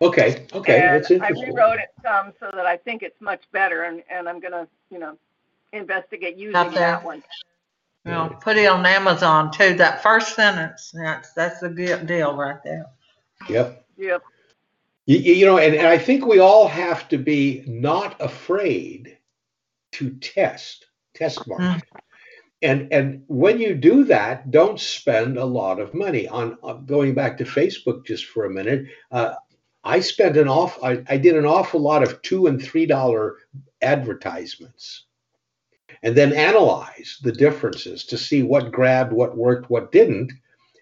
[0.01, 0.47] Okay.
[0.53, 0.81] Okay.
[0.81, 1.45] And That's interesting.
[1.45, 4.69] I rewrote it some so that I think it's much better, and and I'm gonna
[4.91, 5.17] you know
[5.73, 7.05] investigate using Not that that.
[7.05, 7.23] one.
[8.07, 9.75] You know, put it on Amazon too.
[9.75, 12.87] That first sentence, that's that's a good deal right there.
[13.49, 13.85] Yep.
[13.97, 14.23] Yep.
[15.07, 19.19] You, you know, and, and I think we all have to be not afraid
[19.93, 21.83] to test, test market.
[22.63, 27.13] And and when you do that, don't spend a lot of money on, on going
[27.13, 28.87] back to Facebook just for a minute.
[29.11, 29.35] Uh,
[29.83, 30.79] I spent an off.
[30.83, 33.39] I, I did an awful lot of two and three dollar
[33.83, 35.06] advertisements,
[36.03, 40.33] and then analyze the differences to see what grabbed, what worked, what didn't,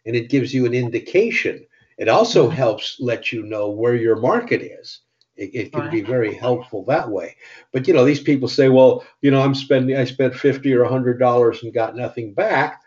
[0.07, 1.64] and it gives you an indication.
[1.98, 2.57] It also mm-hmm.
[2.57, 5.00] helps let you know where your market is.
[5.37, 7.37] It, it can be very helpful that way.
[7.72, 10.85] But you know, these people say, well, you know, I'm spending, I spent fifty or
[10.85, 12.81] hundred dollars and got nothing back.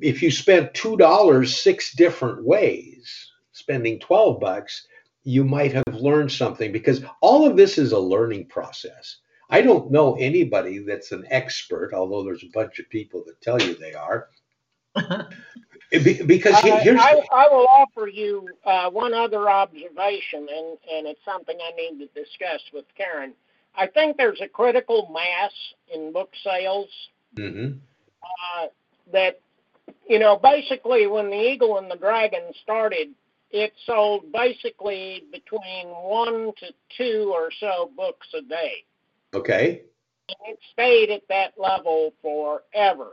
[0.00, 4.86] If you spent two dollars six different ways, spending twelve bucks,
[5.24, 9.18] you might have learned something because all of this is a learning process.
[9.52, 13.60] I don't know anybody that's an expert, although there's a bunch of people that tell
[13.60, 14.30] you they are.
[15.90, 21.22] because I, here's I, I, will offer you uh, one other observation, and, and it's
[21.22, 23.34] something I need to discuss with Karen.
[23.74, 25.52] I think there's a critical mass
[25.94, 26.88] in book sales
[27.36, 27.76] mm-hmm.
[28.22, 28.66] uh,
[29.12, 29.38] that,
[30.08, 33.08] you know, basically when the Eagle and the Dragon started,
[33.50, 38.84] it sold basically between one to two or so books a day.
[39.34, 39.82] Okay.
[40.28, 43.12] And it stayed at that level forever.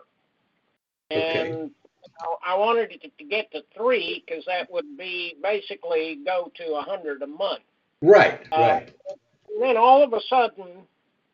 [1.12, 1.52] Okay.
[1.52, 6.20] And you know, I wanted it to get to three because that would be basically
[6.26, 7.62] go to a hundred a month.
[8.02, 8.94] Right, Uh, right.
[9.50, 10.68] And then all of a sudden,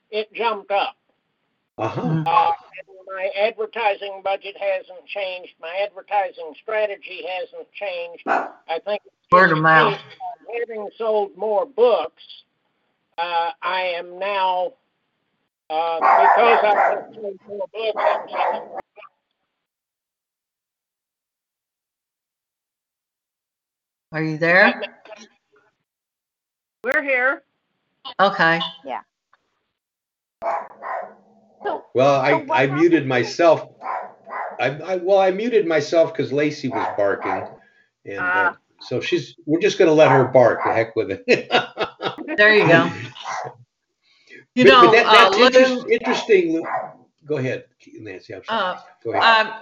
[0.10, 0.96] it jumped up.
[1.78, 2.02] Uh-huh.
[2.02, 5.54] Uh, and my advertising budget hasn't changed.
[5.62, 8.24] My advertising strategy hasn't changed.
[8.26, 10.00] I think it's Word of mouth.
[10.60, 12.24] Having sold more books,
[13.18, 14.74] uh, I am now
[15.70, 18.04] uh, because I've sold more books.
[18.04, 18.62] I'm
[24.12, 24.82] Are you there?
[26.84, 27.44] We're here.
[28.20, 28.60] Okay.
[31.64, 33.70] So, Well, I, So I muted myself.
[34.60, 37.48] I, I well, I muted myself because Lacey was barking,
[38.06, 38.58] and uh, Ah.
[38.82, 39.36] so she's.
[39.46, 40.62] We're just going to let her bark.
[40.66, 41.52] The heck with it.
[42.38, 42.92] There you go.
[44.56, 46.66] You But- but know, that- uh, that's Lou, interest- interesting.
[47.26, 47.66] Go ahead,
[48.00, 48.36] Nancy.
[48.36, 48.60] I'm sorry.
[48.62, 49.48] uh, Go ahead.
[49.48, 49.54] Um,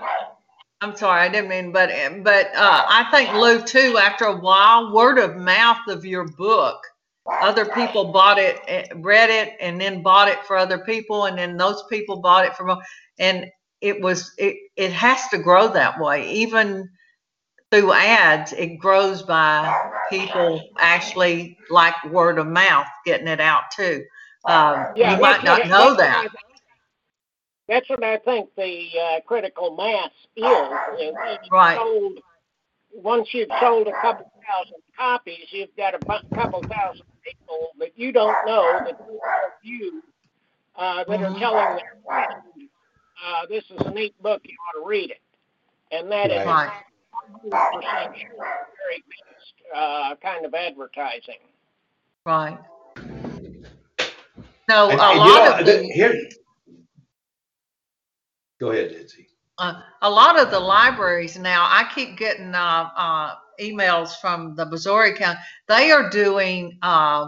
[0.82, 1.90] I'm sorry, I didn't mean, but
[2.24, 3.98] but uh, I think Lou too.
[3.98, 6.78] After a while, word of mouth of your book,
[7.26, 11.38] other people bought it, eh, read it, and then bought it for other people, and
[11.38, 12.82] then those people bought it for more.
[13.18, 13.50] And
[13.80, 16.90] it was it it has to grow that way, even
[17.74, 18.54] through ads.
[18.54, 24.06] It grows by people actually like word of mouth getting it out too.
[24.46, 26.28] Um, Yeah, you might not know that.
[27.68, 30.46] That's what I think the uh, critical mass is.
[31.02, 31.16] is
[31.52, 31.78] Right.
[31.78, 32.20] Sold,
[32.94, 37.98] once you've sold a couple thousand copies, you've got a bu- couple thousand people that
[37.98, 38.98] you don't know that
[39.64, 40.04] you
[40.78, 42.44] uh, that are telling their friends,
[43.26, 44.42] uh, "This is a neat book.
[44.46, 45.22] You ought to read it."
[45.92, 46.68] And that is Right.
[46.68, 46.93] Right.
[47.14, 51.40] 100% sure very best uh, kind of advertising.
[52.26, 52.58] Right.
[54.70, 56.30] No, And- a and you lot know, of the- the, here.
[58.60, 59.28] Go ahead, Nancy.
[59.58, 64.66] uh, a lot of the libraries now, I keep getting uh, uh, emails from the
[64.66, 65.40] Missouri County.
[65.68, 67.28] They are doing uh,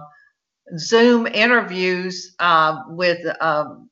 [0.77, 3.89] Zoom interviews uh, with um,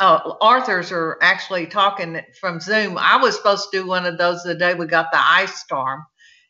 [0.00, 2.96] uh, authors are actually talking from Zoom.
[2.98, 6.04] I was supposed to do one of those the day we got the ice storm,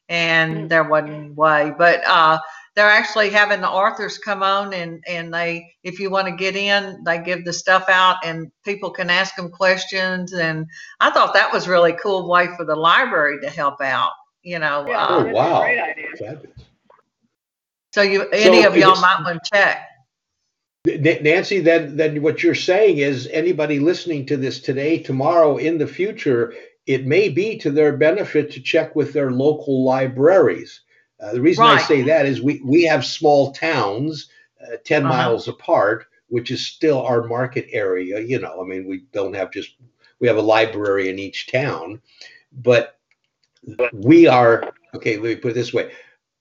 [0.09, 1.73] and there wasn't any way.
[1.77, 2.39] But uh,
[2.75, 6.57] they're actually having the Arthurs come on, and and they, if you want to get
[6.57, 10.33] in, they give the stuff out, and people can ask them questions.
[10.35, 10.67] And
[11.01, 14.13] I thought that was really cool way for the library to help out.
[14.43, 15.61] You know, Yeah, Oh, uh, that's a wow.
[15.63, 16.07] great idea.
[16.19, 16.59] Fabulous.
[17.93, 19.88] so you any So of y'all it's- might want to check.
[20.87, 25.87] Nancy, then then what you're saying is anybody listening to this today, tomorrow, in the
[25.87, 26.55] future,
[26.87, 30.81] it may be to their benefit to check with their local libraries.
[31.21, 34.29] Uh, the reason I say that is we we have small towns,
[34.62, 35.14] uh, 10 Uh-huh.
[35.14, 38.21] miles apart, which is still our market area.
[38.21, 39.75] You know, I mean, we don't have just
[40.21, 42.01] we have a library in each town,
[42.53, 42.99] but
[43.93, 45.17] we are okay.
[45.17, 45.93] Let me put it this way: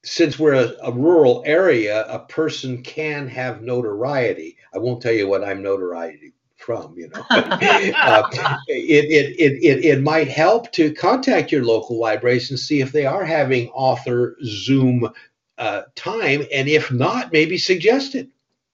[0.03, 4.57] since we're a, a rural area, a person can have notoriety.
[4.73, 7.23] I won't tell you what I'm notoriety from, you know.
[7.29, 8.23] uh,
[8.67, 12.91] it, it, it, it, it might help to contact your local libraries and see if
[12.91, 15.09] they are having author Zoom
[15.57, 18.29] uh, time, and if not, maybe suggest it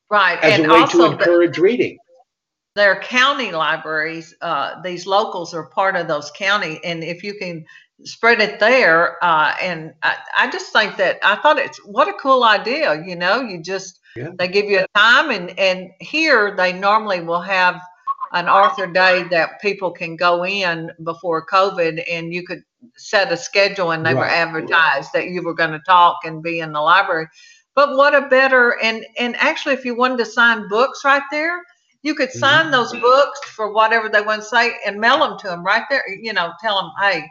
[0.10, 1.98] Right, as and a way to also the- encourage reading.
[2.76, 7.66] Their county libraries, uh, these locals are part of those county, and if you can
[8.04, 12.14] spread it there, uh, and I, I just think that I thought it's what a
[12.14, 13.04] cool idea.
[13.06, 14.32] You know, you just Yeah.
[14.40, 17.80] they give you a time, and and here they normally will have
[18.32, 22.64] an Arthur Day that people can go in before COVID, and you could
[22.98, 24.32] set a schedule, and they were Right.
[24.32, 27.28] advertised that you were going to talk and be in the library.
[27.76, 31.62] But what a better and and actually, if you wanted to sign books right there,
[32.04, 35.48] you could sign those books for whatever they want to say and mail them to
[35.48, 36.04] them right there.
[36.22, 37.26] You know, tell them, hey,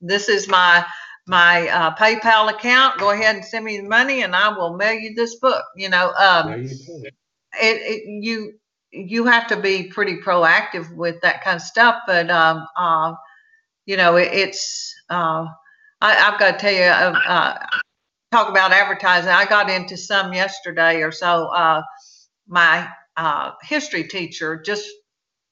[0.00, 0.84] this is my
[1.26, 2.98] my uh, PayPal account.
[2.98, 5.64] Go ahead and send me the money, and I will mail you this book.
[5.76, 6.68] You know, um, you
[7.60, 8.52] it, it you
[8.90, 12.02] you have to be pretty proactive with that kind of stuff.
[12.06, 13.14] But um, uh,
[13.86, 15.46] you know, it, it's uh,
[16.02, 17.66] I, I've got to tell you, uh, uh,
[18.30, 19.30] talk about advertising.
[19.30, 21.46] I got into some yesterday or so.
[21.46, 21.82] Uh,
[22.46, 22.88] my
[23.18, 24.88] uh, history teacher just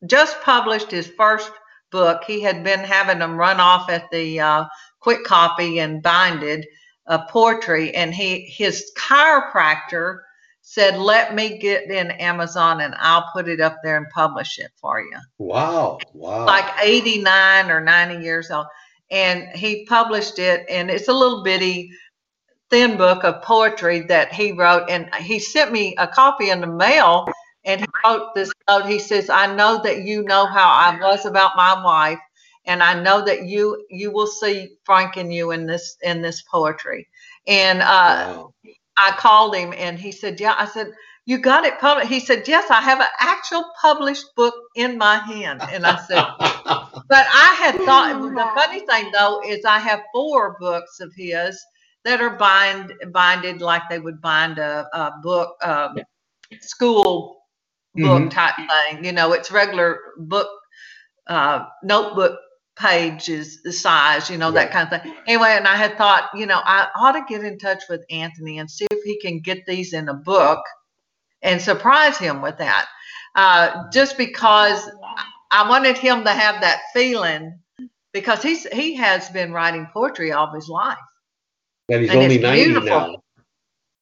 [0.07, 1.51] just published his first
[1.91, 2.23] book.
[2.25, 4.65] He had been having them run off at the uh,
[5.01, 6.65] quick copy and binded
[7.09, 10.21] uh, poetry, and he his chiropractor
[10.63, 14.71] said, "Let me get in Amazon and I'll put it up there and publish it
[14.77, 15.99] for you." Wow!
[16.13, 16.47] Wow!
[16.47, 18.67] Like eighty nine or ninety years old,
[19.11, 21.91] and he published it, and it's a little bitty
[22.71, 26.67] thin book of poetry that he wrote and he sent me a copy in the
[26.67, 27.25] mail
[27.67, 28.87] and he wrote this note.
[28.87, 32.21] He says, I know that you know how I was about my wife,
[32.67, 36.43] and I know that you you will see Frank and you in this in this
[36.45, 37.09] poetry.
[37.49, 37.85] And uh,
[38.37, 38.55] wow.
[38.99, 40.57] I called him and he said, Yeah.
[40.59, 40.93] I said,
[41.27, 42.11] You got it published?
[42.11, 45.63] He said, Yes, I have an actual published book in my hand.
[45.73, 46.25] And I said,
[47.09, 51.61] But I had thought the funny thing though is I have four books of his
[52.05, 55.99] that are bind binded like they would bind a, a book um,
[56.63, 57.37] school
[57.97, 58.29] book mm-hmm.
[58.29, 59.05] type thing.
[59.05, 60.49] You know, it's regular book,
[61.27, 62.39] uh, notebook
[62.77, 65.15] pages the size, you know, that kind of thing.
[65.27, 68.59] Anyway, and I had thought, you know, I ought to get in touch with Anthony
[68.59, 70.61] and see if he can get these in a book
[71.43, 72.87] and surprise him with that.
[73.35, 74.91] Uh, just because
[75.51, 77.59] I wanted him to have that feeling
[78.13, 80.97] because he's he has been writing poetry all his life.
[81.91, 82.89] And he's and only 90 beautiful.
[82.89, 83.23] now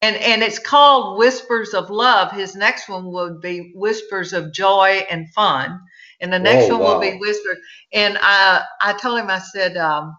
[0.05, 2.31] and and it's called Whispers of Love.
[2.31, 5.81] His next one would be Whispers of Joy and Fun,
[6.21, 6.93] and the next oh, one wow.
[6.95, 7.57] will be Whisper.
[7.95, 10.15] And I I told him I said, um,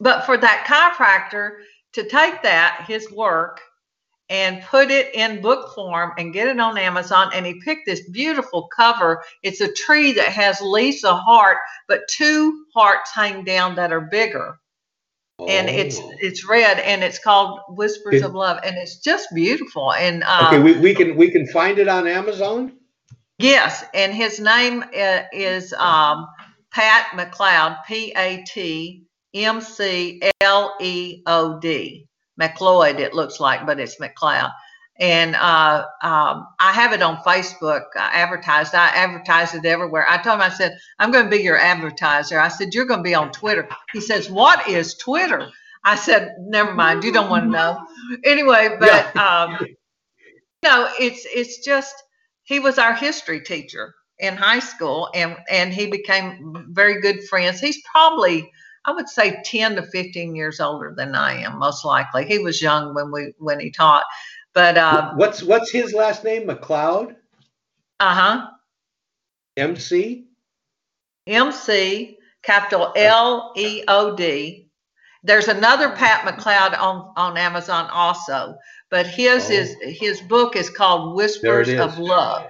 [0.00, 1.58] but for that chiropractor
[1.92, 3.60] to take that his work
[4.30, 7.30] and put it in book form and get it on Amazon.
[7.34, 9.22] And he picked this beautiful cover.
[9.42, 14.58] It's a tree that has Lisa heart, but two hearts hang down that are bigger
[15.48, 16.12] and it's oh.
[16.18, 19.92] it's red and it's called Whispers it, of Love and it's just beautiful.
[19.92, 22.72] And um, okay, we, we can we can find it on Amazon.
[23.38, 26.26] Yes, and his name uh, is um,
[26.70, 32.06] Pat McLeod, P A T M C L E O D.
[32.40, 34.52] McLeod, it looks like, but it's McLeod
[35.02, 37.86] and uh, um, I have it on Facebook.
[37.96, 38.72] I advertised.
[38.72, 40.06] I advertised it everywhere.
[40.08, 42.38] I told him, I said, I'm going to be your advertiser.
[42.38, 43.68] I said, you're going to be on Twitter.
[43.92, 45.48] He says, what is Twitter?
[45.82, 47.02] I said, never mind.
[47.02, 47.84] You don't want to know.
[48.24, 49.74] Anyway, but um, you
[50.62, 51.96] know, it's it's just
[52.44, 57.58] he was our history teacher in high school, and and he became very good friends.
[57.58, 58.48] He's probably
[58.84, 62.24] I would say 10 to 15 years older than I am, most likely.
[62.26, 64.04] He was young when we when he taught,
[64.54, 66.46] but uh, what's what's his last name?
[66.46, 67.16] McLeod.
[68.00, 68.46] Uh huh.
[69.56, 70.26] MC.
[71.26, 74.68] MC capital L E O D.
[75.22, 78.56] There's another Pat McLeod on on Amazon also,
[78.90, 79.54] but his oh.
[79.54, 81.80] is his book is called Whispers is.
[81.80, 82.46] of Love.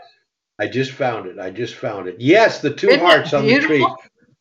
[0.58, 1.38] I just found it.
[1.38, 2.16] I just found it.
[2.18, 3.86] Yes, the 2 Isn't hearts on the tree.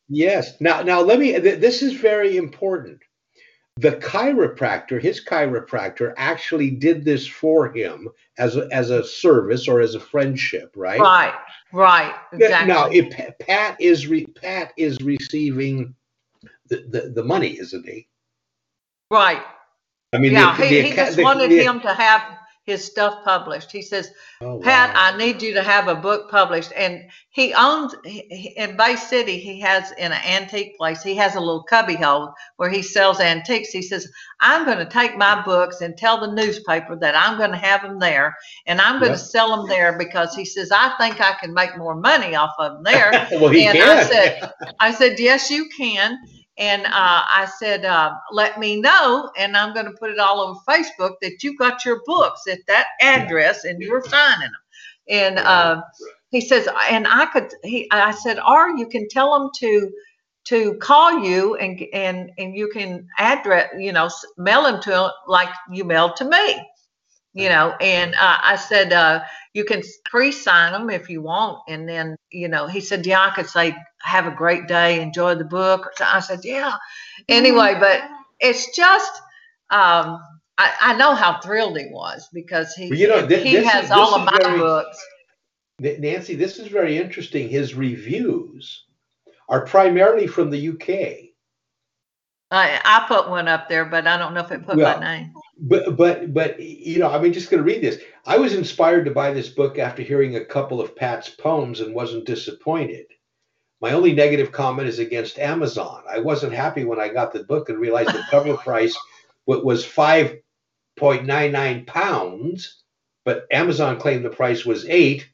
[0.08, 0.60] Yes.
[0.60, 1.32] Now, now let me.
[1.32, 3.00] Th- this is very important
[3.76, 8.08] the chiropractor, his chiropractor, actually did this for him
[8.38, 11.00] as a, as a service or as a friendship, right?
[11.00, 11.34] Right,
[11.72, 12.14] right.
[12.32, 12.68] Exactly.
[12.68, 15.94] Now, if Pat is re, Pat is receiving
[16.68, 18.08] the, the, the money, isn't he?
[19.10, 19.42] Right.
[20.12, 22.22] I mean, yeah, the, he, he just wanted him to have
[22.64, 23.72] his stuff published.
[23.72, 24.10] He says,
[24.40, 25.12] oh, Pat, wow.
[25.12, 26.72] I need you to have a book published.
[26.76, 31.40] And he owns in Bay City, he has in an antique place, he has a
[31.40, 33.70] little cubby hole where he sells antiques.
[33.70, 34.08] He says,
[34.40, 37.82] I'm going to take my books and tell the newspaper that I'm going to have
[37.82, 38.36] them there
[38.66, 39.18] and I'm going yep.
[39.18, 42.54] to sell them there because he says, I think I can make more money off
[42.60, 43.10] of them there.
[43.32, 43.98] well, he and can.
[43.98, 46.16] I said, I said, yes, you can.
[46.58, 50.40] And uh, I said, uh, let me know, and I'm going to put it all
[50.40, 54.52] over Facebook that you got your books at that address and you're signing them.
[55.08, 55.82] And uh,
[56.30, 59.90] he says, and I could, he, I said, or you can tell them to,
[60.44, 65.10] to call you and and and you can address, you know, mail them to them
[65.28, 66.68] like you mailed to me.
[67.34, 69.22] You know and uh, i said uh,
[69.54, 71.60] you can pre-sign them if you want.
[71.68, 75.34] And then you know he said yeah i could say have a great day enjoy
[75.34, 76.74] the book i said yeah
[77.28, 78.02] anyway but
[78.40, 79.22] it's just
[79.70, 80.20] um,
[80.58, 83.86] I, I, know how thrilled he was because he, well, you know, th- he has
[83.86, 84.98] is, all of my very, books
[85.80, 88.84] nancy this is very interesting his reviews
[89.48, 91.30] are primarily from the uk
[92.52, 95.16] I, I put one up there, but I don't know if it put well, my
[95.16, 95.32] name.
[95.58, 98.02] But but but you know, I'm just going to read this.
[98.26, 101.94] I was inspired to buy this book after hearing a couple of Pat's poems and
[101.94, 103.06] wasn't disappointed.
[103.82, 106.04] My only negative comment is against Amazon.
[106.08, 108.96] I wasn't happy when I got the book and realized the cover price
[109.44, 112.80] was 5.99 pounds,
[113.24, 115.28] but Amazon claimed the price was eight.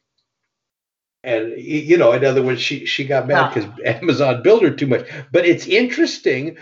[1.23, 4.87] and you know, in other words, she she got mad because Amazon billed her too
[4.87, 5.07] much.
[5.31, 6.57] But it's interesting.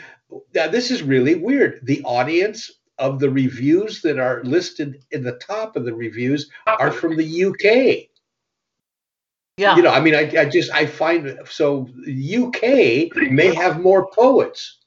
[0.53, 1.79] Now, this is really weird.
[1.83, 6.91] The audience of the reviews that are listed in the top of the reviews are
[6.91, 8.09] from the UK.
[9.57, 9.75] Yeah.
[9.75, 14.77] You know, I mean, I, I just I find so UK may have more poets,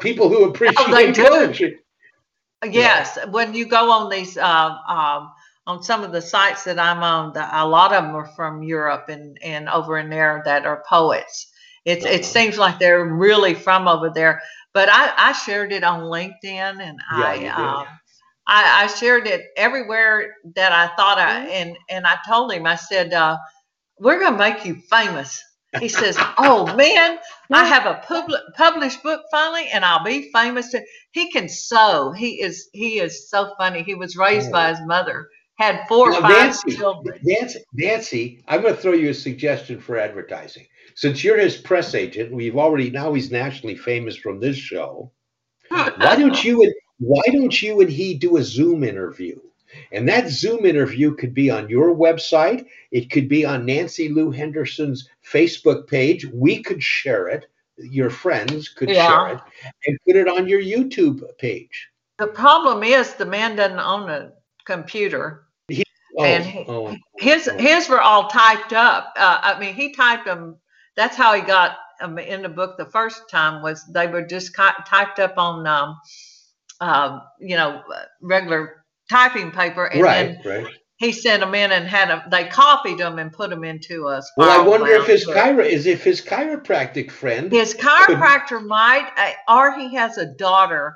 [0.00, 1.78] people who appreciate oh, they poetry.
[2.62, 3.30] Yes, yeah.
[3.30, 5.30] when you go on these uh, um,
[5.66, 8.62] on some of the sites that I'm on, the, a lot of them are from
[8.62, 11.50] Europe and and over in there that are poets.
[11.86, 12.12] It uh-huh.
[12.12, 14.42] it seems like they're really from over there.
[14.74, 17.46] But I I shared it on LinkedIn and yeah, I.
[17.46, 17.86] Um,
[18.50, 21.50] I, I shared it everywhere that I thought I mm-hmm.
[21.50, 23.36] and and I told him I said uh,
[24.00, 25.42] we're going to make you famous.
[25.78, 27.18] He says, Oh man,
[27.52, 30.74] I have a public published book finally and I'll be famous.
[31.12, 32.12] He can sew.
[32.12, 33.82] He is he is so funny.
[33.82, 34.74] He was raised by oh.
[34.74, 37.20] his mother, had four or five Nancy, children.
[37.22, 40.66] Nancy, Nancy, I'm going to throw you a suggestion for advertising.
[40.94, 45.12] Since you're his press agent, we've already now he's nationally famous from this show.
[45.68, 49.38] Why don't you and why don't you and he do a Zoom interview?
[49.92, 52.66] And that Zoom interview could be on your website.
[52.90, 56.26] It could be on Nancy Lou Henderson's Facebook page.
[56.26, 57.46] We could share it.
[57.76, 59.06] Your friends could yeah.
[59.06, 59.40] share it
[59.86, 61.88] and put it on your YouTube page.
[62.18, 64.32] The problem is the man doesn't own a
[64.64, 65.46] computer.
[65.68, 65.84] He,
[66.18, 67.56] oh, and he, oh, his oh.
[67.56, 69.12] his were all typed up.
[69.16, 70.56] Uh, I mean, he typed them.
[70.96, 73.62] That's how he got them in the book the first time.
[73.62, 76.00] Was they were just typed up on, um,
[76.80, 77.82] uh, you know,
[78.20, 78.77] regular
[79.08, 80.74] typing paper, and right, then right.
[80.96, 82.22] he sent them in and had them.
[82.30, 84.30] They copied them and put them into us.
[84.36, 88.66] Well, I wonder if his chiro is if his chiropractic friend, his chiropractor could...
[88.66, 90.94] might, uh, or he has a daughter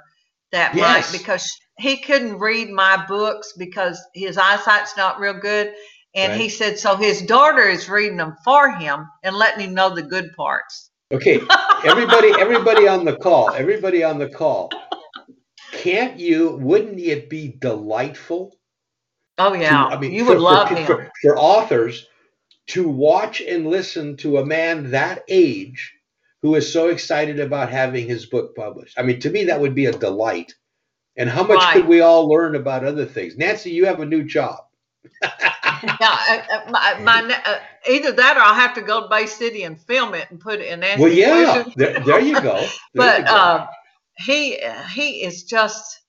[0.53, 1.13] that yes.
[1.13, 5.73] might because he couldn't read my books because his eyesight's not real good.
[6.15, 6.41] And right.
[6.43, 10.03] he said, so his daughter is reading them for him and letting him know the
[10.03, 10.91] good parts.
[11.11, 11.41] Okay,
[11.85, 14.71] everybody, everybody on the call, everybody on the call
[15.73, 16.57] can't you?
[16.57, 18.57] Wouldn't it be delightful?
[19.39, 20.87] Oh yeah, to, I mean, you for, would love for, him.
[20.87, 22.07] For, for authors
[22.69, 25.93] to watch and listen to a man that age
[26.43, 28.99] who is so excited about having his book published.
[28.99, 30.55] I mean, to me, that would be a delight.
[31.17, 31.75] And how much right.
[31.75, 33.37] could we all learn about other things?
[33.37, 34.61] Nancy, you have a new job.
[35.23, 37.59] yeah, uh, uh, my, my uh,
[37.89, 40.61] either that or I'll have to go to Bay City and film it and put
[40.61, 40.81] it in.
[40.81, 42.55] Nancy well, yeah, there, there, you go.
[42.67, 43.33] There but you go.
[43.33, 43.67] Uh,
[44.19, 44.59] he
[44.95, 46.01] he is just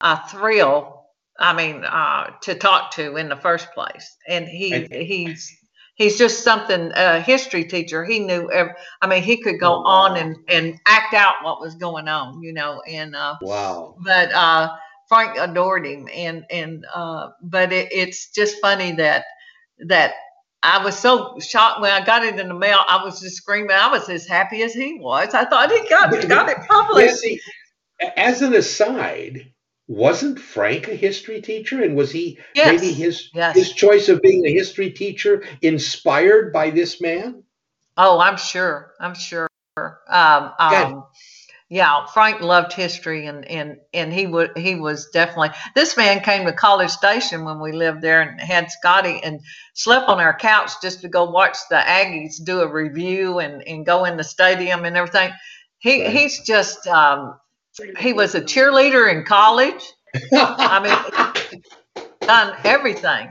[0.00, 1.02] a thrill.
[1.38, 5.50] I mean, uh, to talk to in the first place, and he he's
[5.94, 6.92] he's just something.
[6.94, 8.04] A history teacher.
[8.04, 8.50] He knew.
[8.50, 8.72] Every,
[9.02, 9.88] I mean, he could go oh, wow.
[9.88, 12.42] on and and act out what was going on.
[12.42, 13.96] You know, and uh, wow.
[14.04, 14.70] But uh,
[15.08, 19.24] Frank adored him, and and uh, but it, it's just funny that
[19.86, 20.14] that
[20.64, 22.80] I was so shocked when I got it in the mail.
[22.88, 23.72] I was just screaming.
[23.72, 25.34] I was as happy as he was.
[25.34, 27.18] I thought he got, got it published.
[27.18, 27.38] See,
[28.16, 29.52] as an aside,
[29.88, 31.82] wasn't Frank a history teacher?
[31.82, 32.80] And was he yes.
[32.80, 33.54] maybe his yes.
[33.54, 37.42] his choice of being a history teacher inspired by this man?
[37.98, 38.94] Oh, I'm sure.
[38.98, 39.46] I'm sure.
[39.76, 41.04] Um, um,
[41.74, 46.46] yeah, Frank loved history, and and and he would he was definitely this man came
[46.46, 49.40] to College Station when we lived there and had Scotty and
[49.72, 53.84] slept on our couch just to go watch the Aggies do a review and and
[53.84, 55.32] go in the stadium and everything.
[55.78, 57.40] He he's just um,
[57.98, 59.82] he was a cheerleader in college.
[60.32, 61.34] I
[61.96, 63.30] mean, done everything,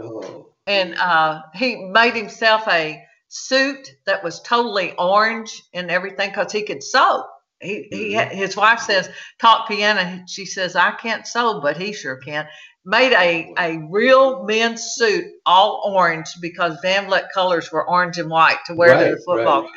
[0.00, 0.48] oh.
[0.66, 6.62] and uh, he made himself a suit that was totally orange and everything because he
[6.62, 7.24] could sew.
[7.60, 8.36] He, he mm-hmm.
[8.36, 9.08] his wife says
[9.40, 10.24] talk piano.
[10.26, 12.46] She says I can't sew, but he sure can.
[12.84, 18.28] Made a a real men's suit all orange because Van Vliet colors were orange and
[18.28, 19.70] white to wear right, to the football right.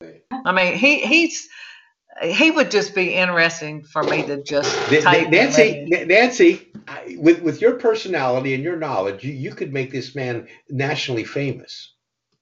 [0.00, 0.42] game.
[0.44, 1.48] I mean, he he's
[2.22, 5.30] he would just be interesting for me to just type.
[5.30, 6.68] Nancy, Nancy,
[7.16, 11.94] with with your personality and your knowledge, you, you could make this man nationally famous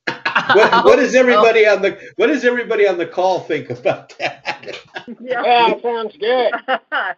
[0.07, 4.79] what, what does everybody on the what does everybody on the call think about that?
[5.21, 6.53] yeah, yeah sounds good.
[6.69, 7.17] uh,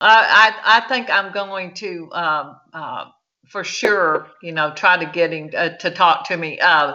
[0.00, 3.04] I I think I'm going to um, uh,
[3.48, 6.58] for sure, you know, try to get him uh, to talk to me.
[6.60, 6.94] Uh,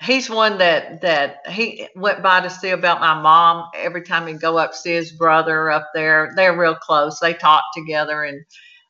[0.00, 4.40] he's one that that he went by to see about my mom every time he'd
[4.40, 6.32] go up see his brother up there.
[6.36, 7.18] They're real close.
[7.20, 8.44] They talk together and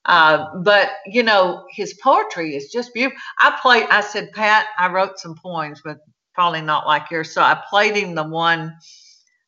[0.04, 3.18] uh, but you know, his poetry is just beautiful.
[3.38, 3.86] I played.
[3.90, 5.98] I said, Pat, I wrote some poems, but
[6.34, 7.32] probably not like yours.
[7.32, 8.74] So I played him the one.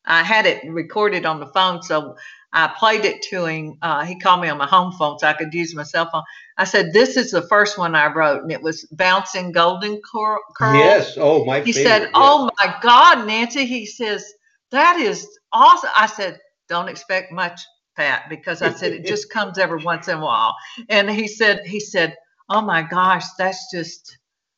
[0.05, 2.15] I had it recorded on the phone, so
[2.53, 3.77] I played it to him.
[3.81, 6.23] Uh, he called me on my home phone so I could use my cell phone.
[6.57, 10.39] I said, "This is the first one I wrote, and it was bouncing golden curl."
[10.59, 11.17] Yes.
[11.17, 11.61] Oh, my.
[11.61, 12.11] He favorite, said, yes.
[12.15, 14.33] "Oh my God, Nancy!" He says,
[14.71, 17.61] "That is awesome." I said, "Don't expect much,
[17.95, 20.55] Pat, because I said it just comes every once in a while."
[20.89, 22.15] And he said, "He said,
[22.49, 24.17] oh my gosh, that's just."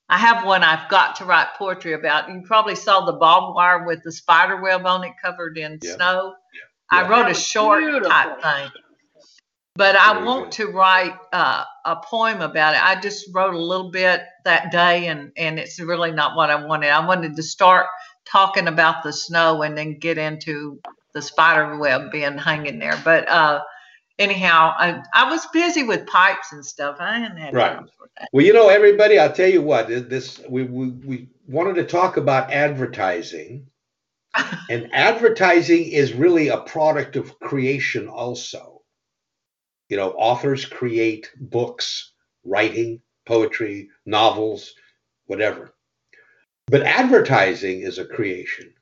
[0.10, 2.30] I have one I've got to write poetry about.
[2.30, 5.96] You probably saw the barbed wire with the spider web on it covered in Yeah.
[5.96, 6.36] snow.
[6.54, 7.00] Yeah.
[7.00, 8.10] I wrote a short beautiful.
[8.10, 8.70] type thing.
[9.76, 10.68] But I want good.
[10.68, 12.84] to write uh, a poem about it.
[12.84, 16.64] I just wrote a little bit that day, and and it's really not what I
[16.64, 16.90] wanted.
[16.90, 17.88] I wanted to start
[18.26, 20.80] talking about the snow and then get into
[21.14, 23.00] the spider web being hanging there.
[23.04, 23.62] But uh,
[24.20, 26.98] anyhow, I, I was busy with pipes and stuff.
[27.00, 27.76] I hadn't had Right.
[27.76, 28.30] time for that.
[28.32, 29.88] Well, you know, everybody, I'll tell you what.
[29.88, 33.68] This we we, we wanted to talk about advertising,
[34.70, 38.82] and advertising is really a product of creation, also.
[39.90, 44.74] You know, authors create books, writing, poetry, novels,
[45.28, 45.74] whatever.
[46.68, 48.74] But advertising is a creation,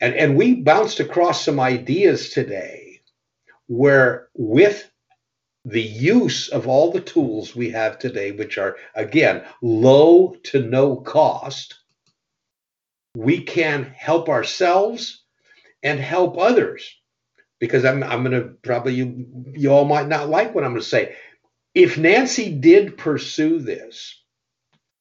[0.00, 3.00] and and we bounced across some ideas today,
[3.66, 4.90] where with
[5.64, 10.96] the use of all the tools we have today, which are, again, low to no
[10.96, 11.76] cost,
[13.16, 15.24] we can help ourselves
[15.82, 16.94] and help others.
[17.60, 20.82] Because I'm, I'm going to probably, you, you all might not like what I'm going
[20.82, 21.16] to say.
[21.74, 24.22] If Nancy did pursue this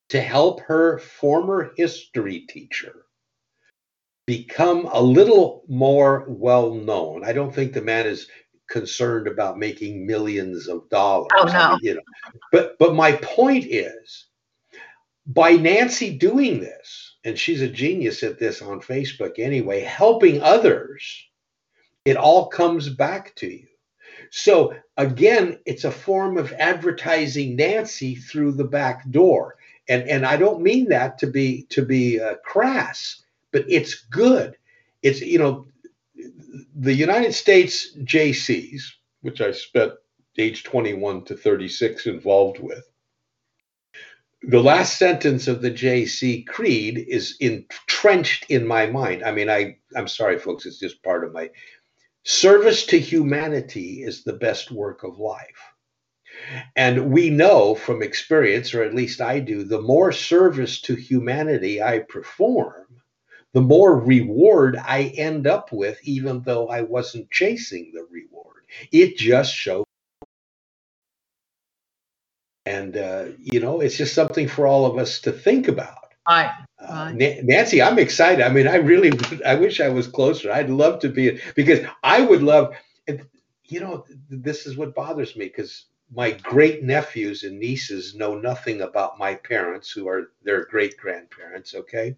[0.09, 3.05] to help her former history teacher
[4.25, 8.27] become a little more well known, I don't think the man is
[8.69, 11.29] concerned about making millions of dollars.
[11.33, 11.69] Oh, I no.
[11.71, 12.01] mean, you know,
[12.51, 14.27] but but my point is,
[15.25, 21.03] by Nancy doing this, and she's a genius at this on Facebook anyway, helping others,
[22.05, 23.67] it all comes back to you.
[24.31, 29.57] So again, it's a form of advertising Nancy through the back door,
[29.87, 33.22] and and I don't mean that to be to be uh, crass,
[33.53, 34.57] but it's good.
[35.01, 35.67] It's you know
[36.75, 38.81] the United States Jaycees,
[39.21, 39.93] which I spent
[40.37, 42.83] age 21 to 36 involved with.
[44.41, 49.23] The last sentence of the Jaycee creed is entrenched in my mind.
[49.23, 51.49] I mean, I, I'm sorry, folks, it's just part of my
[52.23, 55.73] service to humanity is the best work of life.
[56.75, 61.81] And we know from experience, or at least I do, the more service to humanity
[61.81, 62.82] I perform,
[63.53, 68.63] the more reward I end up with, even though I wasn't chasing the reward.
[68.91, 69.85] It just shows.
[72.65, 75.97] And, uh, you know, it's just something for all of us to think about.
[76.27, 76.51] Right.
[76.79, 78.43] Uh, Nancy, I'm excited.
[78.43, 79.11] I mean, I really,
[79.45, 80.51] I wish I was closer.
[80.51, 82.73] I'd love to be, because I would love,
[83.65, 88.81] you know, this is what bothers me because my great nephews and nieces know nothing
[88.81, 91.75] about my parents, who are their great grandparents.
[91.75, 92.15] Okay.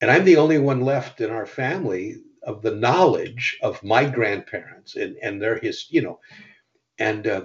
[0.00, 4.94] And I'm the only one left in our family of the knowledge of my grandparents
[4.96, 6.20] and, and their his, you know,
[6.98, 7.42] and uh,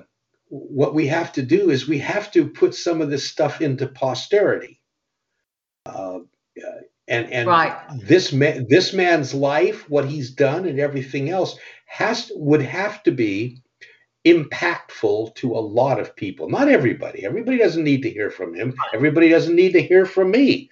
[0.50, 3.88] what we have to do is we have to put some of this stuff into
[3.88, 4.82] posterity.
[5.86, 6.20] Uh,
[6.62, 7.76] uh, and and Right.
[8.02, 13.12] this man, this man's life, what he's done, and everything else has would have to
[13.12, 13.62] be
[14.26, 16.50] impactful to a lot of people.
[16.50, 17.26] Not everybody.
[17.26, 18.76] Everybody doesn't need to hear from him.
[18.94, 20.70] Everybody doesn't need to hear from me.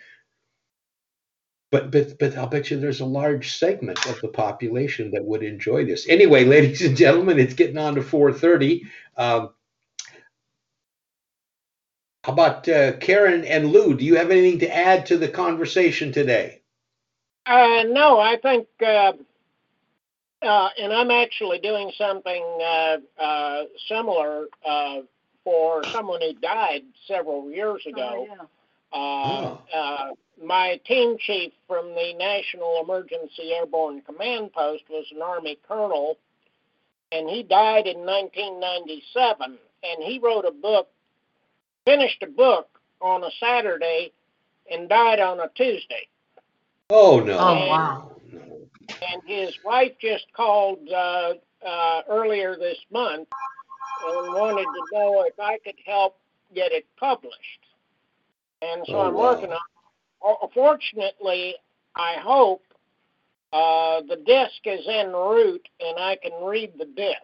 [1.71, 5.43] But but but I'll bet you there's a large segment of the population that would
[5.43, 6.07] enjoy this.
[6.09, 8.81] Anyway, ladies and gentlemen, it's getting on to 4:30.
[9.17, 9.49] Um,
[12.23, 13.95] how about uh, Karen and Lou?
[13.95, 16.61] Do you have anything to add to the conversation today?
[17.45, 19.13] Uh, no, I think, uh,
[20.41, 25.01] uh, and I'm actually doing something uh, uh, similar uh,
[25.43, 28.27] for someone who died several years ago.
[28.27, 28.43] Oh, yeah.
[28.91, 30.17] Uh, Oh.
[30.43, 36.17] My team chief from the National Emergency Airborne Command Post was an Army colonel,
[37.11, 39.57] and he died in 1997.
[39.81, 40.89] And he wrote a book,
[41.85, 42.67] finished a book
[43.01, 44.11] on a Saturday,
[44.69, 46.07] and died on a Tuesday.
[46.89, 47.37] Oh no!
[47.37, 48.11] Oh, wow.
[48.33, 51.33] And his wife just called uh,
[51.65, 53.29] uh, earlier this month
[54.05, 56.17] and wanted to know if I could help
[56.53, 57.35] get it published.
[58.61, 59.33] And so Oh, I'm wow.
[59.33, 59.59] working on.
[60.21, 61.55] Oh, Fortunately,
[61.95, 62.63] I hope
[63.53, 67.17] uh, the disc is en route and I can read the disc.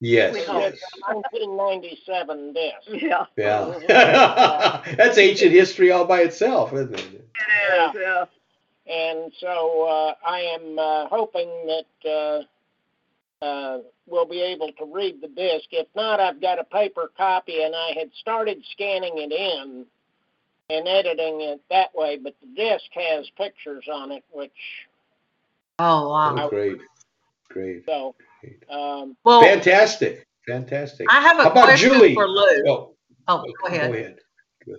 [0.00, 0.34] Yes.
[0.34, 0.80] We yes.
[1.08, 3.02] 1997 disc.
[3.02, 4.82] Yeah, Yeah.
[4.96, 7.04] That's ancient history all by itself, isn't it?
[7.04, 8.00] it is.
[8.00, 8.24] Yeah.
[8.86, 15.20] And so uh, I am uh, hoping that uh, uh, will be able to read
[15.20, 15.66] the disc.
[15.72, 19.84] If not, I've got a paper copy, and I had started scanning it in
[20.70, 22.18] and editing it that way.
[22.22, 24.52] But the disc has pictures on it, which
[25.78, 26.36] Oh wow!
[26.44, 26.78] Oh, great,
[27.50, 27.84] great.
[27.86, 28.14] So,
[28.70, 31.06] um, well, fantastic, fantastic.
[31.10, 32.14] I have a How about question Julie?
[32.14, 32.64] for Lou.
[32.66, 32.94] Oh,
[33.28, 33.90] Oh, go ahead.
[33.90, 34.16] Go ahead.
[34.66, 34.74] Go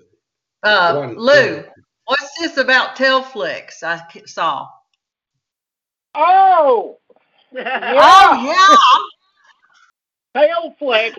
[0.64, 1.72] Uh, on, go Lou, ahead.
[2.06, 4.68] what's this about TaleFlick I saw?
[6.16, 6.98] oh,
[7.54, 7.96] yeah.
[7.98, 8.78] Oh
[10.36, 10.42] yeah.
[10.82, 11.16] TaleFlick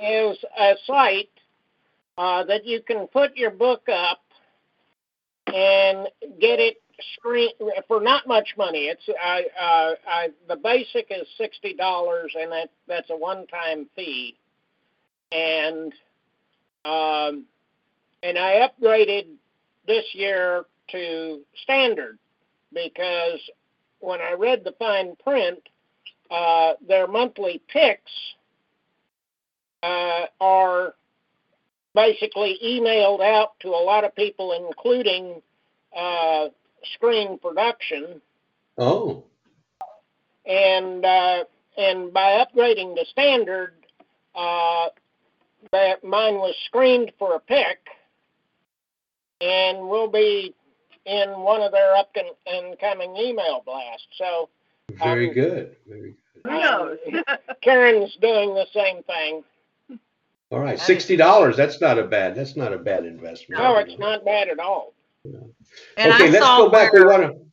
[0.00, 1.30] is a site
[2.18, 4.20] uh, that you can put your book up
[5.46, 6.08] and
[6.40, 6.82] get it
[7.14, 7.50] screen
[7.86, 8.86] for not much money.
[8.86, 14.36] It's I, uh, I the basic is sixty dollars, and that that's a one-time fee.
[15.30, 15.92] And
[16.84, 17.44] um,
[18.22, 19.26] and I upgraded
[19.86, 22.18] this year to standard
[22.74, 23.40] because
[24.00, 25.60] when I read the fine print,
[26.30, 28.12] uh, their monthly picks
[29.82, 30.94] uh, are
[31.98, 35.42] basically emailed out to a lot of people, including
[35.96, 36.46] uh,
[36.94, 38.20] screen production.
[38.78, 39.24] Oh,
[40.46, 41.44] And uh,
[41.76, 43.74] and by upgrading the standard,
[44.36, 44.86] uh,
[45.72, 47.80] that mine was screened for a pick,
[49.40, 50.54] and will be
[51.04, 52.10] in one of their up
[52.46, 54.06] and coming email blasts.
[54.16, 54.48] So
[54.90, 55.76] very Um, good.
[55.88, 56.42] Very good.
[56.44, 56.98] Who knows?
[57.62, 59.42] Karen's doing the same thing.
[60.50, 61.56] All right, That is- sixty dollars.
[61.56, 62.34] That's not a bad.
[62.34, 63.62] That's not a bad investment.
[63.62, 64.94] No, it's not bad at all.
[65.24, 66.92] And okay, I let's go back.
[66.92, 67.48] We where- want to.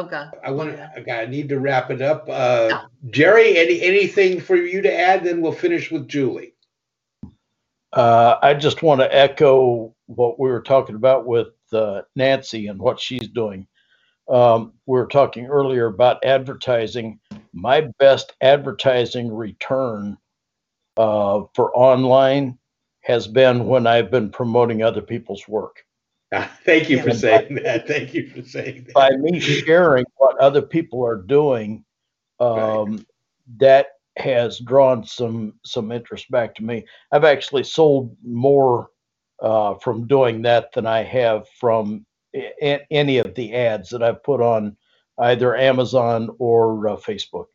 [0.00, 0.24] Okay.
[0.44, 0.90] I want to.
[0.98, 2.28] Okay, I need to wrap it up.
[2.28, 5.24] Uh, Jerry, any anything for you to add?
[5.24, 6.52] Then we'll finish with Julie.
[7.92, 12.78] Uh, I just want to echo what we were talking about with uh, Nancy and
[12.78, 13.66] what she's doing.
[14.28, 17.18] Um, we were talking earlier about advertising.
[17.54, 20.18] My best advertising return
[20.96, 22.58] uh, for online
[23.02, 25.84] has been when I've been promoting other people's work.
[26.64, 27.14] Thank you for Yeah.
[27.14, 27.86] saying that.
[27.86, 28.94] Thank you for saying that.
[28.94, 31.84] By me sharing what other people are doing,
[32.40, 33.06] um,
[33.58, 36.84] that has drawn some some interest back to me.
[37.12, 38.90] I've actually sold more
[39.40, 44.22] uh, from doing that than I have from a- any of the ads that I've
[44.24, 44.76] put on
[45.18, 47.46] either Amazon or uh, Facebook.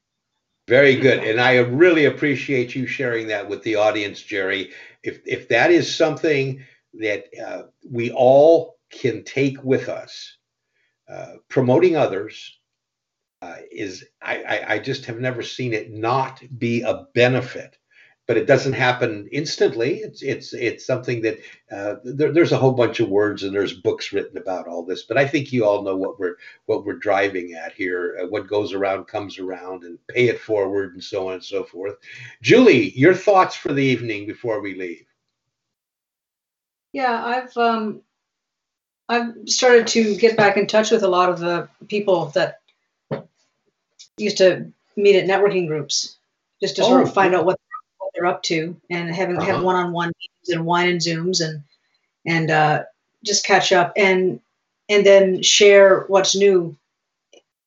[0.71, 4.71] Very good, and I really appreciate you sharing that with the audience, Jerry.
[5.03, 6.63] If if that is something
[6.93, 10.37] that uh, we all can take with us,
[11.09, 12.57] uh, promoting others
[13.41, 17.77] uh, is I, I I just have never seen it not be a benefit.
[18.31, 19.95] But it doesn't happen instantly.
[19.97, 23.73] It's it's it's something that uh, there, there's a whole bunch of words and there's
[23.73, 25.03] books written about all this.
[25.03, 28.19] But I think you all know what we're what we're driving at here.
[28.21, 31.65] Uh, what goes around comes around, and pay it forward, and so on and so
[31.65, 31.95] forth.
[32.41, 35.05] Julie, your thoughts for the evening before we leave?
[36.93, 38.01] Yeah, I've um,
[39.09, 42.61] I've started to get back in touch with a lot of the people that
[44.17, 46.17] used to meet at networking groups,
[46.61, 47.59] just to sort Oh, of find out what
[48.21, 49.63] they're up to, and having have Uh-huh.
[49.63, 51.63] one-on-one meetings and wine and zooms, and
[52.25, 52.83] and uh,
[53.25, 54.39] just catch up and
[54.89, 56.75] and then share what's new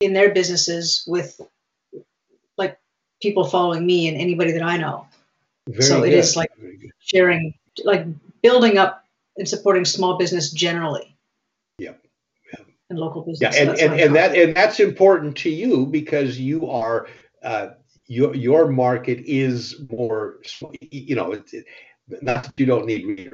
[0.00, 1.40] in their businesses with
[2.56, 2.78] like
[3.20, 5.06] people following me and anybody that I know.
[5.66, 6.18] Very So it good.
[6.18, 6.50] is like-
[7.00, 8.06] sharing like
[8.42, 9.04] building up
[9.36, 11.14] and supporting small business generally
[11.78, 11.92] Yeah.
[12.88, 16.70] and local business Yeah, and, and, and that and that's important to you because you
[16.70, 17.08] are
[17.42, 17.70] uh,
[18.06, 20.40] your your market is more
[20.90, 21.64] you know it's it,
[22.22, 23.32] not that you don't need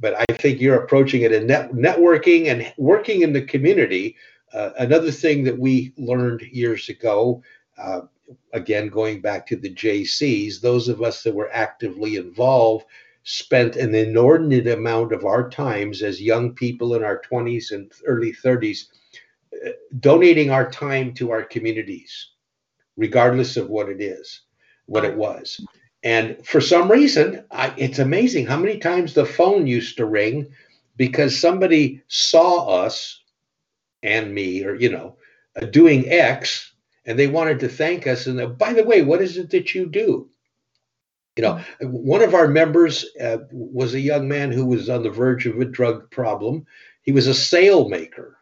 [0.00, 4.16] but I think you're approaching it in net, networking and working in the community.
[4.52, 7.42] Uh, another thing that we learned years ago,
[7.76, 8.02] uh,
[8.52, 12.86] again going back to the Jaycees, those of us that were actively involved
[13.24, 18.32] spent an inordinate amount of our times as young people in our 20s and early
[18.32, 18.86] 30s
[19.66, 22.30] uh, donating our time to our communities
[22.96, 24.42] regardless of what it is
[24.86, 25.60] what it was.
[26.02, 30.48] And for some reason I, it's amazing how many times the phone used to ring
[30.96, 33.20] because somebody saw us
[34.02, 35.16] and me or you know
[35.60, 36.72] uh, doing x
[37.04, 38.26] and they wanted to thank us.
[38.26, 40.30] And uh, by the way what is it that you do?
[41.36, 45.10] You know one of our members uh, was a young man who was on the
[45.10, 46.66] verge of a drug problem.
[47.02, 48.38] He was a sail maker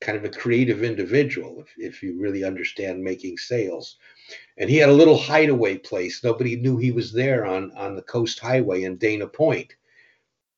[0.00, 3.96] kind of a creative individual if, if you really understand making sails.
[4.56, 6.24] And he had a little hideaway place.
[6.24, 9.74] Nobody knew he was there on on the coast highway in dana point.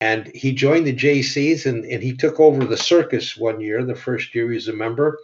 [0.01, 3.95] And he joined the Jaycees and, and he took over the circus one year the
[3.95, 5.19] first year he was a member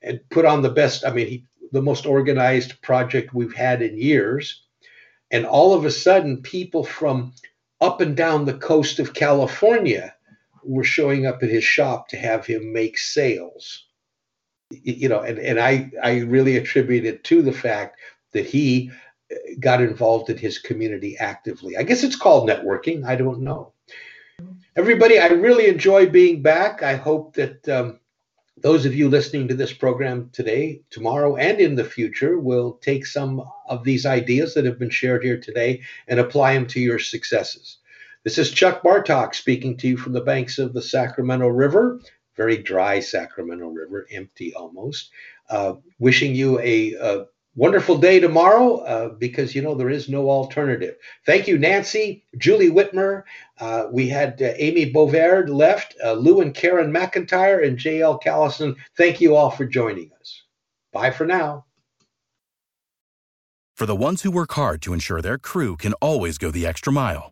[0.00, 3.98] and put on the best i mean he the most organized project we've had in
[3.98, 4.62] years.
[5.30, 7.32] And all of a sudden, people from
[7.80, 10.14] up and down the coast of California
[10.64, 13.86] were showing up at his shop to have him make sails.
[14.70, 17.98] You know, and, and I, I really attribute it to the fact
[18.32, 18.90] that he
[19.30, 21.76] uh, got involved in his community actively.
[21.76, 23.04] I guess it's called networking.
[23.04, 23.72] I don't know.
[24.74, 26.82] Everybody, I really enjoy being back.
[26.82, 28.00] I hope that um,
[28.62, 33.04] those of you listening to this program today, tomorrow, and in the future will take
[33.04, 36.98] some of these ideas that have been shared here today and apply them to your
[36.98, 37.78] successes.
[38.24, 42.00] This is Chuck Bartok speaking to you from the banks of the Sacramento River,
[42.36, 45.10] very dry Sacramento River, empty almost.
[45.50, 50.30] Uh, wishing you a, a, wonderful day tomorrow uh, because, you know, there is no
[50.30, 50.94] alternative.
[51.26, 53.24] Thank you, Nancy, Julie Whitmer.
[53.58, 58.18] Uh, we had uh, Amy Bovard left, uh, Lou and Karen McIntyre, and J.L.
[58.20, 58.76] Callison.
[58.96, 60.42] Thank you all for joining us.
[60.92, 61.66] Bye for now.
[63.76, 66.92] For the ones who work hard to ensure their crew can always go the extra
[66.92, 67.31] mile